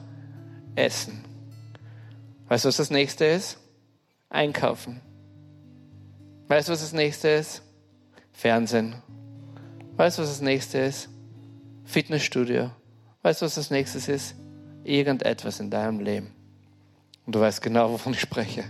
essen. 0.75 1.23
Weißt 2.47 2.65
du, 2.65 2.69
was 2.69 2.77
das 2.77 2.89
nächste 2.89 3.25
ist? 3.25 3.57
Einkaufen. 4.29 5.01
Weißt 6.47 6.69
du, 6.69 6.73
was 6.73 6.79
das 6.81 6.93
nächste 6.93 7.29
ist? 7.29 7.61
Fernsehen. 8.31 8.95
Weißt 9.95 10.17
du, 10.17 10.21
was 10.21 10.29
das 10.29 10.41
nächste 10.41 10.79
ist? 10.79 11.09
Fitnessstudio. 11.87 12.69
Weißt 13.23 13.41
du, 13.41 13.45
was 13.45 13.55
das 13.55 13.71
nächste 13.71 14.11
ist? 14.11 14.35
Irgendetwas 14.83 15.59
in 15.59 15.71
deinem 15.71 16.01
Leben. 16.01 16.33
Und 17.25 17.33
du 17.33 17.39
weißt 17.39 17.61
genau, 17.61 17.91
wovon 17.91 18.13
ich 18.13 18.19
spreche. 18.19 18.65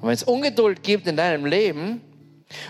Und 0.00 0.08
wenn 0.08 0.14
es 0.14 0.22
Ungeduld 0.22 0.82
gibt 0.82 1.06
in 1.06 1.16
deinem 1.16 1.44
Leben, 1.44 2.00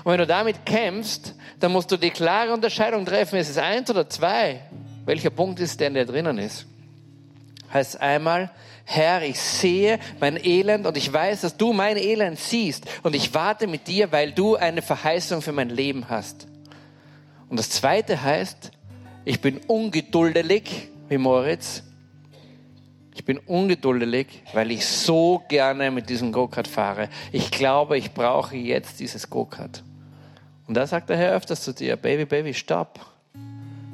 und 0.05 0.13
wenn 0.13 0.19
du 0.19 0.27
damit 0.27 0.65
kämpfst, 0.65 1.35
dann 1.61 1.73
musst 1.73 1.93
du 1.93 1.99
die 1.99 2.11
klare 2.11 2.53
Unterscheidung 2.55 3.05
treffen, 3.05 3.39
ist 3.39 3.51
es 3.51 3.59
eins 3.59 3.91
oder 3.91 4.09
zwei? 4.09 4.63
Welcher 5.05 5.31
Punkt 5.31 5.61
ist 5.61 5.79
der, 5.79 5.91
der 5.91 6.07
drinnen 6.07 6.39
ist? 6.39 6.67
Heißt 7.73 8.01
einmal, 8.01 8.51
Herr, 8.85 9.23
ich 9.23 9.39
sehe 9.39 9.99
mein 10.21 10.43
Elend 10.43 10.87
und 10.87 10.97
ich 10.97 11.13
weiß, 11.13 11.43
dass 11.43 11.57
du 11.57 11.75
mein 11.75 11.99
Elend 11.99 12.39
siehst 12.39 12.87
und 13.03 13.15
ich 13.15 13.35
warte 13.35 13.67
mit 13.67 13.89
dir, 13.89 14.11
weil 14.13 14.33
du 14.33 14.57
eine 14.57 14.81
Verheißung 14.81 15.43
für 15.43 15.53
mein 15.53 15.69
Leben 15.69 16.09
hast. 16.09 16.47
Und 17.49 17.59
das 17.59 17.69
zweite 17.71 18.23
heißt, 18.23 18.71
ich 19.27 19.41
bin 19.41 19.59
ungeduldig, 19.67 20.89
wie 21.09 21.19
Moritz. 21.19 21.83
Ich 23.13 23.25
bin 23.25 23.39
ungeduldig, 23.39 24.29
weil 24.53 24.71
ich 24.71 24.87
so 24.87 25.43
gerne 25.49 25.91
mit 25.91 26.09
diesem 26.09 26.31
Go-Kart 26.31 26.69
fahre. 26.69 27.09
Ich 27.33 27.51
glaube, 27.51 27.99
ich 27.99 28.13
brauche 28.13 28.55
jetzt 28.55 29.01
dieses 29.01 29.29
Go-Kart. 29.29 29.83
Und 30.69 30.75
da 30.75 30.87
sagt 30.87 31.11
der 31.11 31.17
Herr 31.17 31.35
öfters 31.35 31.63
zu 31.63 31.73
dir, 31.73 31.97
Baby, 31.97 32.25
Baby, 32.25 32.55
stopp. 32.55 33.01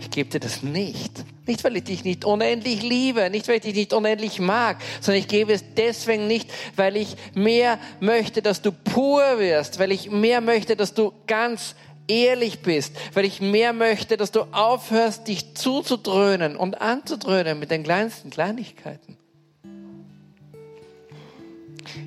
Ich 0.00 0.10
gebe 0.10 0.28
dir 0.28 0.40
das 0.40 0.62
nicht. 0.62 1.24
Nicht, 1.46 1.64
weil 1.64 1.76
ich 1.76 1.84
dich 1.84 2.04
nicht 2.04 2.26
unendlich 2.26 2.82
liebe, 2.82 3.30
nicht, 3.30 3.48
weil 3.48 3.56
ich 3.56 3.62
dich 3.62 3.74
nicht 3.74 3.94
unendlich 3.94 4.38
mag, 4.38 4.82
sondern 5.00 5.20
ich 5.20 5.28
gebe 5.28 5.54
es 5.54 5.64
deswegen 5.76 6.26
nicht, 6.26 6.50
weil 6.76 6.96
ich 6.96 7.16
mehr 7.34 7.78
möchte, 8.00 8.42
dass 8.42 8.60
du 8.60 8.70
pur 8.70 9.38
wirst, 9.38 9.78
weil 9.78 9.92
ich 9.92 10.10
mehr 10.10 10.42
möchte, 10.42 10.76
dass 10.76 10.92
du 10.92 11.14
ganz 11.26 11.74
ehrlich 12.08 12.62
bist, 12.62 12.94
weil 13.14 13.24
ich 13.24 13.40
mehr 13.40 13.72
möchte, 13.72 14.16
dass 14.16 14.32
du 14.32 14.42
aufhörst, 14.52 15.28
dich 15.28 15.54
zuzudröhnen 15.54 16.56
und 16.56 16.80
anzudröhnen 16.80 17.58
mit 17.58 17.70
den 17.70 17.82
kleinsten 17.82 18.30
Kleinigkeiten. 18.30 19.16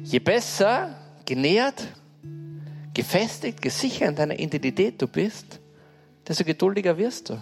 Je 0.03 0.19
besser 0.19 0.95
genährt, 1.25 1.83
gefestigt, 2.93 3.61
gesichert 3.61 4.09
in 4.09 4.15
deiner 4.15 4.39
Identität 4.39 5.01
du 5.01 5.07
bist, 5.07 5.59
desto 6.27 6.43
geduldiger 6.43 6.97
wirst 6.97 7.29
du. 7.29 7.39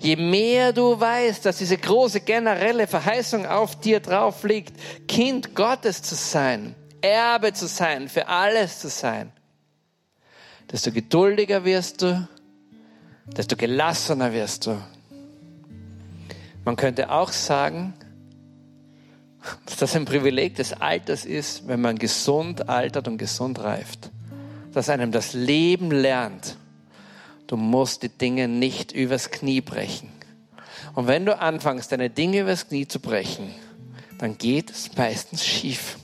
Je 0.00 0.16
mehr 0.16 0.72
du 0.72 0.98
weißt, 0.98 1.44
dass 1.44 1.58
diese 1.58 1.76
große 1.76 2.20
generelle 2.20 2.86
Verheißung 2.86 3.46
auf 3.46 3.78
dir 3.80 4.00
drauf 4.00 4.42
liegt, 4.44 4.74
Kind 5.06 5.54
Gottes 5.54 6.02
zu 6.02 6.14
sein, 6.14 6.74
Erbe 7.00 7.52
zu 7.52 7.66
sein, 7.66 8.08
für 8.08 8.26
alles 8.26 8.80
zu 8.80 8.88
sein, 8.88 9.32
desto 10.70 10.92
geduldiger 10.92 11.64
wirst 11.64 12.02
du, 12.02 12.28
desto 13.26 13.56
gelassener 13.56 14.32
wirst 14.32 14.66
du. 14.66 14.80
Man 16.64 16.76
könnte 16.76 17.10
auch 17.10 17.32
sagen, 17.32 17.94
dass 19.64 19.76
das 19.76 19.96
ein 19.96 20.04
Privileg 20.04 20.56
des 20.56 20.72
Alters 20.74 21.24
ist, 21.24 21.66
wenn 21.68 21.80
man 21.80 21.98
gesund 21.98 22.68
altert 22.68 23.08
und 23.08 23.18
gesund 23.18 23.58
reift. 23.60 24.10
Dass 24.72 24.88
einem 24.88 25.12
das 25.12 25.32
Leben 25.32 25.90
lernt. 25.90 26.56
Du 27.46 27.56
musst 27.56 28.02
die 28.02 28.10
Dinge 28.10 28.48
nicht 28.48 28.92
übers 28.92 29.30
Knie 29.30 29.62
brechen. 29.62 30.10
Und 30.94 31.06
wenn 31.06 31.24
du 31.24 31.38
anfängst, 31.38 31.90
deine 31.90 32.10
Dinge 32.10 32.40
übers 32.40 32.68
Knie 32.68 32.86
zu 32.86 33.00
brechen, 33.00 33.54
dann 34.18 34.36
geht 34.36 34.70
es 34.70 34.94
meistens 34.96 35.46
schief. 35.46 35.96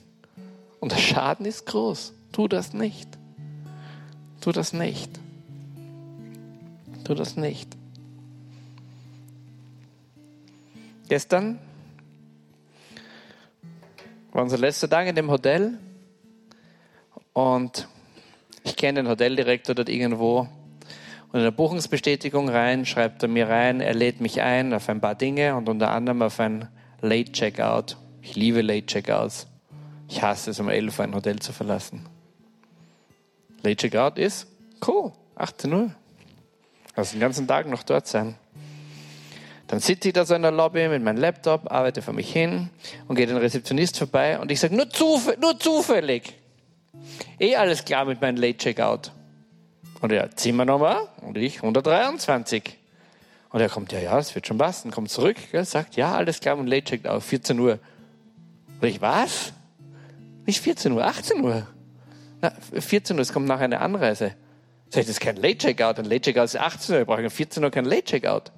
Und 0.80 0.92
der 0.92 0.98
Schaden 0.98 1.44
ist 1.44 1.66
groß. 1.66 2.14
Tu 2.32 2.48
das 2.48 2.72
nicht. 2.72 3.08
Tu 4.44 4.52
das 4.52 4.74
nicht. 4.74 5.10
Tu 7.02 7.14
das 7.14 7.34
nicht. 7.34 7.74
Gestern 11.08 11.58
war 14.32 14.42
unser 14.42 14.58
letzter 14.58 14.90
Tag 14.90 15.06
in 15.06 15.14
dem 15.14 15.30
Hotel 15.30 15.78
und 17.32 17.88
ich 18.64 18.76
kenne 18.76 19.02
den 19.02 19.08
Hoteldirektor 19.08 19.74
dort 19.74 19.88
irgendwo 19.88 20.40
und 20.40 21.38
in 21.38 21.42
der 21.44 21.50
Buchungsbestätigung 21.50 22.50
rein 22.50 22.84
schreibt 22.84 23.22
er 23.22 23.30
mir 23.30 23.48
rein, 23.48 23.80
er 23.80 23.94
lädt 23.94 24.20
mich 24.20 24.42
ein 24.42 24.74
auf 24.74 24.90
ein 24.90 25.00
paar 25.00 25.14
Dinge 25.14 25.56
und 25.56 25.70
unter 25.70 25.90
anderem 25.90 26.20
auf 26.20 26.38
ein 26.38 26.68
Late 27.00 27.32
Checkout. 27.32 27.96
Ich 28.20 28.36
liebe 28.36 28.60
Late 28.60 28.84
Checkouts. 28.84 29.46
Ich 30.06 30.20
hasse 30.20 30.50
es, 30.50 30.60
um 30.60 30.68
11 30.68 30.98
Uhr 30.98 31.04
ein 31.06 31.14
Hotel 31.14 31.38
zu 31.38 31.54
verlassen. 31.54 32.13
Late 33.64 33.76
Checkout 33.76 34.18
ist 34.18 34.46
cool, 34.86 35.12
18 35.36 35.72
Uhr. 35.72 35.90
Also 36.94 37.12
den 37.12 37.20
ganzen 37.20 37.48
Tag 37.48 37.66
noch 37.66 37.82
dort 37.82 38.06
sein. 38.06 38.36
Dann 39.66 39.80
sitze 39.80 40.08
ich 40.08 40.14
da 40.14 40.26
so 40.26 40.34
in 40.34 40.42
der 40.42 40.50
Lobby 40.50 40.86
mit 40.88 41.02
meinem 41.02 41.16
Laptop, 41.16 41.72
arbeite 41.72 42.02
vor 42.02 42.12
mich 42.12 42.30
hin 42.30 42.68
und 43.08 43.16
gehe 43.16 43.26
den 43.26 43.38
Rezeptionist 43.38 43.98
vorbei 43.98 44.38
und 44.38 44.52
ich 44.52 44.60
sage, 44.60 44.76
nur, 44.76 44.90
zuf 44.90 45.34
nur 45.40 45.58
zufällig. 45.58 46.34
Eh 47.40 47.56
alles 47.56 47.84
klar 47.84 48.04
mit 48.04 48.20
meinem 48.20 48.36
Late 48.36 48.58
Checkout. 48.58 49.10
Und 50.00 50.12
er, 50.12 50.36
Zimmernummer 50.36 51.08
und 51.22 51.38
ich 51.38 51.56
123. 51.56 52.78
Und 53.50 53.60
er 53.60 53.68
kommt, 53.70 53.92
ja, 53.92 54.00
ja, 54.00 54.16
das 54.16 54.34
wird 54.34 54.46
schon 54.46 54.58
passen. 54.58 54.90
Kommt 54.90 55.10
zurück, 55.10 55.36
gell, 55.50 55.64
sagt, 55.64 55.96
ja, 55.96 56.14
alles 56.14 56.40
klar 56.40 56.58
und 56.58 56.66
Late 56.66 56.84
Checkout, 56.84 57.22
14 57.22 57.58
Uhr. 57.58 57.78
Und 58.80 58.86
ich, 58.86 59.00
was? 59.00 59.54
Nicht 60.44 60.60
14 60.60 60.92
Uhr, 60.92 61.04
18 61.04 61.42
Uhr. 61.42 61.66
Na, 62.44 62.52
14 62.78 63.16
Uhr, 63.16 63.22
es 63.22 63.32
kommt 63.32 63.46
nach 63.46 63.60
einer 63.60 63.80
Anreise. 63.80 64.34
Sag 64.90 65.00
ich, 65.00 65.06
das 65.06 65.16
ist 65.16 65.20
kein 65.20 65.36
Late 65.36 65.56
Checkout. 65.56 65.98
Ein 65.98 66.04
Late 66.04 66.20
Checkout 66.20 66.44
ist 66.44 66.58
18 66.58 66.94
Uhr, 66.94 67.00
ich 67.00 67.06
brauche 67.06 67.30
14 67.30 67.64
Uhr 67.64 67.70
kein 67.70 67.86
Late 67.86 68.04
Checkout. 68.04 68.52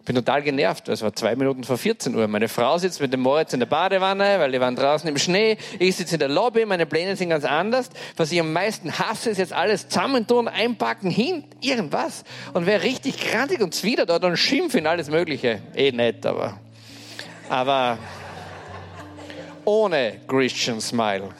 Ich 0.00 0.04
bin 0.06 0.16
total 0.16 0.42
genervt. 0.42 0.88
Es 0.88 1.02
war 1.02 1.14
zwei 1.14 1.36
Minuten 1.36 1.62
vor 1.62 1.78
14 1.78 2.16
Uhr. 2.16 2.26
Meine 2.26 2.48
Frau 2.48 2.78
sitzt 2.78 3.00
mit 3.00 3.12
dem 3.12 3.20
Moritz 3.20 3.52
in 3.52 3.60
der 3.60 3.66
Badewanne, 3.66 4.40
weil 4.40 4.50
die 4.50 4.60
waren 4.60 4.74
draußen 4.74 5.08
im 5.08 5.18
Schnee. 5.18 5.56
Ich 5.78 5.94
sitze 5.94 6.16
in 6.16 6.18
der 6.18 6.28
Lobby, 6.28 6.66
meine 6.66 6.84
Pläne 6.84 7.14
sind 7.14 7.28
ganz 7.28 7.44
anders. 7.44 7.90
Was 8.16 8.32
ich 8.32 8.40
am 8.40 8.52
meisten 8.52 8.98
hasse, 8.98 9.30
ist 9.30 9.38
jetzt 9.38 9.52
alles 9.52 9.88
zusammentun, 9.88 10.48
einpacken, 10.48 11.08
hin, 11.08 11.44
irgendwas. 11.60 12.24
Und 12.54 12.66
wäre 12.66 12.82
richtig 12.82 13.18
krantig 13.18 13.60
und 13.60 13.72
zwider 13.72 14.04
dort 14.04 14.24
und 14.24 14.36
schimpfen, 14.36 14.88
alles 14.88 15.10
Mögliche. 15.10 15.62
Eh 15.76 15.92
nett, 15.92 16.26
aber. 16.26 16.58
Aber 17.48 17.98
ohne 19.64 20.22
Christian 20.26 20.80
Smile. 20.80 21.30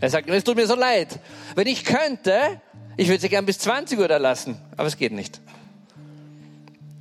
Er 0.00 0.10
sagt, 0.10 0.28
es 0.30 0.44
tut 0.44 0.56
mir 0.56 0.66
so 0.66 0.76
leid. 0.76 1.18
Wenn 1.54 1.66
ich 1.66 1.84
könnte, 1.84 2.60
ich 2.96 3.08
würde 3.08 3.20
sie 3.20 3.28
gern 3.28 3.46
bis 3.46 3.58
20 3.58 3.98
Uhr 3.98 4.08
da 4.08 4.16
lassen, 4.16 4.60
aber 4.76 4.86
es 4.86 4.96
geht 4.96 5.12
nicht. 5.12 5.40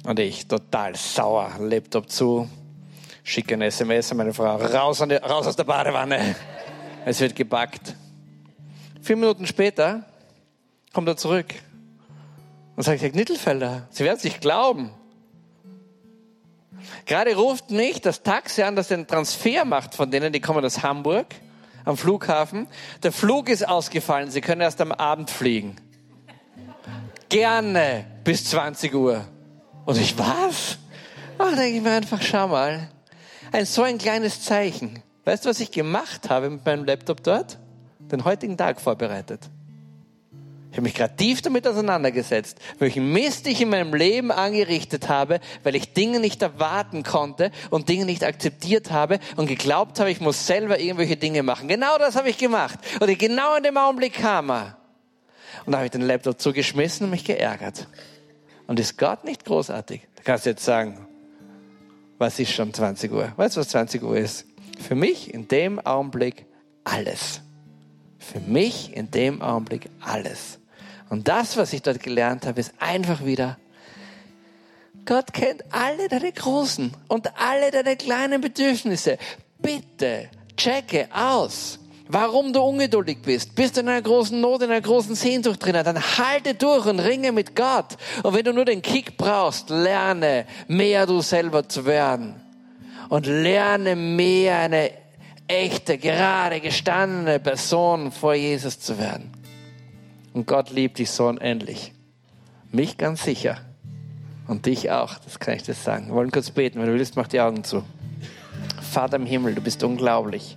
Und 0.03 0.19
ich 0.19 0.47
total 0.47 0.95
sauer, 0.95 1.51
Laptop 1.60 2.10
zu, 2.10 2.49
schicke 3.23 3.53
ein 3.55 3.62
SMS 3.62 4.12
an 4.12 4.17
meine 4.17 4.33
Frau, 4.33 4.55
raus, 4.55 5.03
die, 5.07 5.15
raus 5.15 5.45
aus 5.47 5.55
der 5.55 5.65
Badewanne. 5.65 6.36
Es 7.05 7.21
wird 7.21 7.38
gebackt. 7.38 7.95
Vier 9.01 9.15
Minuten 9.15 9.47
später 9.47 10.03
kommt 10.91 11.07
er 11.07 11.15
zurück 11.15 11.45
und 12.75 12.83
sagt, 12.83 13.01
Herr 13.01 13.12
Knittelfelder, 13.12 13.88
Sie 13.91 14.03
werden 14.03 14.17
es 14.17 14.25
nicht 14.25 14.41
glauben. 14.41 14.91
Gerade 17.05 17.33
ruft 17.33 17.71
mich 17.71 18.01
das 18.01 18.23
Taxi 18.23 18.63
an, 18.63 18.75
das 18.75 18.89
den 18.89 19.07
Transfer 19.07 19.63
macht 19.63 19.95
von 19.95 20.12
denen, 20.12 20.33
die 20.33 20.41
kommen 20.41 20.65
aus 20.65 20.83
Hamburg 20.83 21.27
am 21.88 21.97
Flughafen. 21.97 22.67
Der 23.04 23.12
Flug 23.12 23.50
ist 23.50 23.67
ausgefallen, 23.67 24.30
Sie 24.30 24.41
können 24.41 24.62
erst 24.62 24.82
am 24.82 24.91
Abend 24.91 25.32
fliegen. 25.32 25.78
Gerne 27.30 28.06
bis 28.23 28.45
20 28.45 28.93
Uhr. 28.93 29.26
Und 29.86 29.97
ich, 29.97 30.17
was? 30.17 30.78
Ach, 31.38 31.56
denke 31.56 31.78
ich 31.78 31.82
mir 31.82 31.91
einfach, 31.91 32.21
schau 32.21 32.50
mal. 32.50 32.89
Ein 33.52 33.65
so 33.65 33.84
ein 33.84 33.97
kleines 33.97 34.43
Zeichen. 34.43 35.02
Weißt 35.23 35.45
du, 35.45 35.50
was 35.50 35.60
ich 35.60 35.71
gemacht 35.71 36.30
habe 36.30 36.50
mit 36.50 36.65
meinem 36.65 36.84
Laptop 36.84 37.23
dort? 37.23 37.58
Den 38.00 38.26
heutigen 38.26 38.58
Tag 38.58 38.82
vorbereitet. 38.82 39.50
Ich 40.77 40.79
habe 40.79 40.89
mich 40.89 40.93
gerade 40.93 41.15
tief 41.15 41.41
damit 41.41 41.67
auseinandergesetzt, 41.67 42.59
welchen 42.77 43.11
Mist 43.11 43.47
ich 43.47 43.59
in 43.61 43.69
meinem 43.69 43.95
Leben 43.95 44.31
angerichtet 44.31 45.09
habe, 45.09 45.39
weil 45.63 45.75
ich 45.75 45.93
Dinge 45.93 46.19
nicht 46.19 46.43
erwarten 46.43 47.01
konnte 47.01 47.49
und 47.71 47.89
Dinge 47.89 48.05
nicht 48.05 48.23
akzeptiert 48.23 48.91
habe 48.91 49.17
und 49.37 49.47
geglaubt 49.47 49.99
habe, 49.99 50.11
ich 50.11 50.21
muss 50.21 50.45
selber 50.45 50.79
irgendwelche 50.79 51.17
Dinge 51.17 51.41
machen. 51.41 51.67
Genau 51.67 51.97
das 51.97 52.15
habe 52.15 52.29
ich 52.29 52.37
gemacht. 52.37 52.77
Und 52.99 53.17
genau 53.17 53.55
in 53.55 53.63
dem 53.63 53.75
Augenblick 53.75 54.13
kam 54.13 54.51
er. 54.51 54.77
Und 55.65 55.71
da 55.71 55.79
habe 55.79 55.85
ich 55.87 55.91
den 55.91 56.01
Laptop 56.01 56.39
zugeschmissen 56.39 57.05
und 57.05 57.09
mich 57.09 57.25
geärgert. 57.25 57.87
Und 58.67 58.79
ist 58.79 58.99
Gott 58.99 59.23
nicht 59.23 59.45
großartig? 59.45 60.01
Da 60.17 60.21
kannst 60.21 60.45
du 60.45 60.51
jetzt 60.51 60.63
sagen, 60.63 61.07
was 62.19 62.37
ist 62.37 62.51
schon 62.51 62.71
20 62.71 63.11
Uhr? 63.11 63.33
Weißt 63.35 63.57
du, 63.57 63.61
was 63.61 63.69
20 63.69 64.03
Uhr 64.03 64.15
ist? 64.15 64.45
Für 64.79 64.93
mich 64.93 65.33
in 65.33 65.47
dem 65.47 65.79
Augenblick 65.83 66.45
alles. 66.83 67.41
Für 68.19 68.39
mich 68.41 68.95
in 68.95 69.09
dem 69.09 69.41
Augenblick 69.41 69.89
alles. 70.01 70.59
Und 71.09 71.27
das, 71.27 71.57
was 71.57 71.73
ich 71.73 71.81
dort 71.81 72.01
gelernt 72.01 72.45
habe, 72.45 72.59
ist 72.59 72.73
einfach 72.79 73.23
wieder, 73.23 73.57
Gott 75.05 75.31
kennt 75.31 75.63
alle 75.71 76.09
deine 76.09 76.33
großen 76.33 76.91
und 77.07 77.31
alle 77.39 77.71
deine 77.71 77.95
kleinen 77.95 78.41
Bedürfnisse. 78.41 79.17
Bitte 79.57 80.29
checke 80.57 81.07
aus, 81.13 81.79
warum 82.09 82.51
du 82.51 82.61
ungeduldig 82.61 83.19
bist. 83.23 83.55
Bist 83.55 83.77
du 83.77 83.81
in 83.81 83.87
einer 83.87 84.01
großen 84.01 84.39
Not, 84.39 84.63
in 84.63 84.69
einer 84.69 84.81
großen 84.81 85.15
Sehnsucht 85.15 85.63
drinnen, 85.63 85.85
dann 85.85 86.01
halte 86.17 86.55
durch 86.55 86.85
und 86.85 86.99
ringe 86.99 87.31
mit 87.31 87.55
Gott. 87.55 87.95
Und 88.23 88.33
wenn 88.35 88.43
du 88.43 88.51
nur 88.51 88.65
den 88.65 88.81
Kick 88.81 89.17
brauchst, 89.17 89.69
lerne 89.69 90.45
mehr 90.67 91.05
du 91.05 91.21
selber 91.21 91.69
zu 91.69 91.85
werden. 91.85 92.41
Und 93.07 93.25
lerne 93.25 93.95
mehr 93.95 94.57
eine 94.57 94.91
echte, 95.47 95.97
gerade 95.97 96.59
gestandene 96.59 97.39
Person 97.39 98.11
vor 98.11 98.33
Jesus 98.33 98.81
zu 98.81 98.99
werden. 98.99 99.31
Und 100.38 100.45
Gott 100.45 100.69
liebt 100.69 101.00
dich 101.00 101.10
so 101.10 101.26
unendlich. 101.26 101.93
Mich 102.71 103.00
ganz 103.00 103.23
sicher. 103.23 103.58
Und 104.47 104.67
dich 104.67 104.91
auch, 104.91 105.15
das 105.15 105.39
kann 105.39 105.56
ich 105.56 105.63
dir 105.63 105.73
sagen. 105.73 106.10
Wir 106.10 106.13
wollen 106.13 106.30
kurz 106.30 106.52
beten, 106.52 106.80
wenn 106.80 106.86
du 106.86 106.93
willst, 106.93 107.15
mach 107.15 107.28
die 107.28 107.41
Augen 107.41 107.63
zu. 107.63 107.84
Vater 108.80 109.15
im 109.15 109.26
Himmel, 109.26 109.56
du 109.56 109.62
bist 109.62 109.84
unglaublich. 109.84 110.56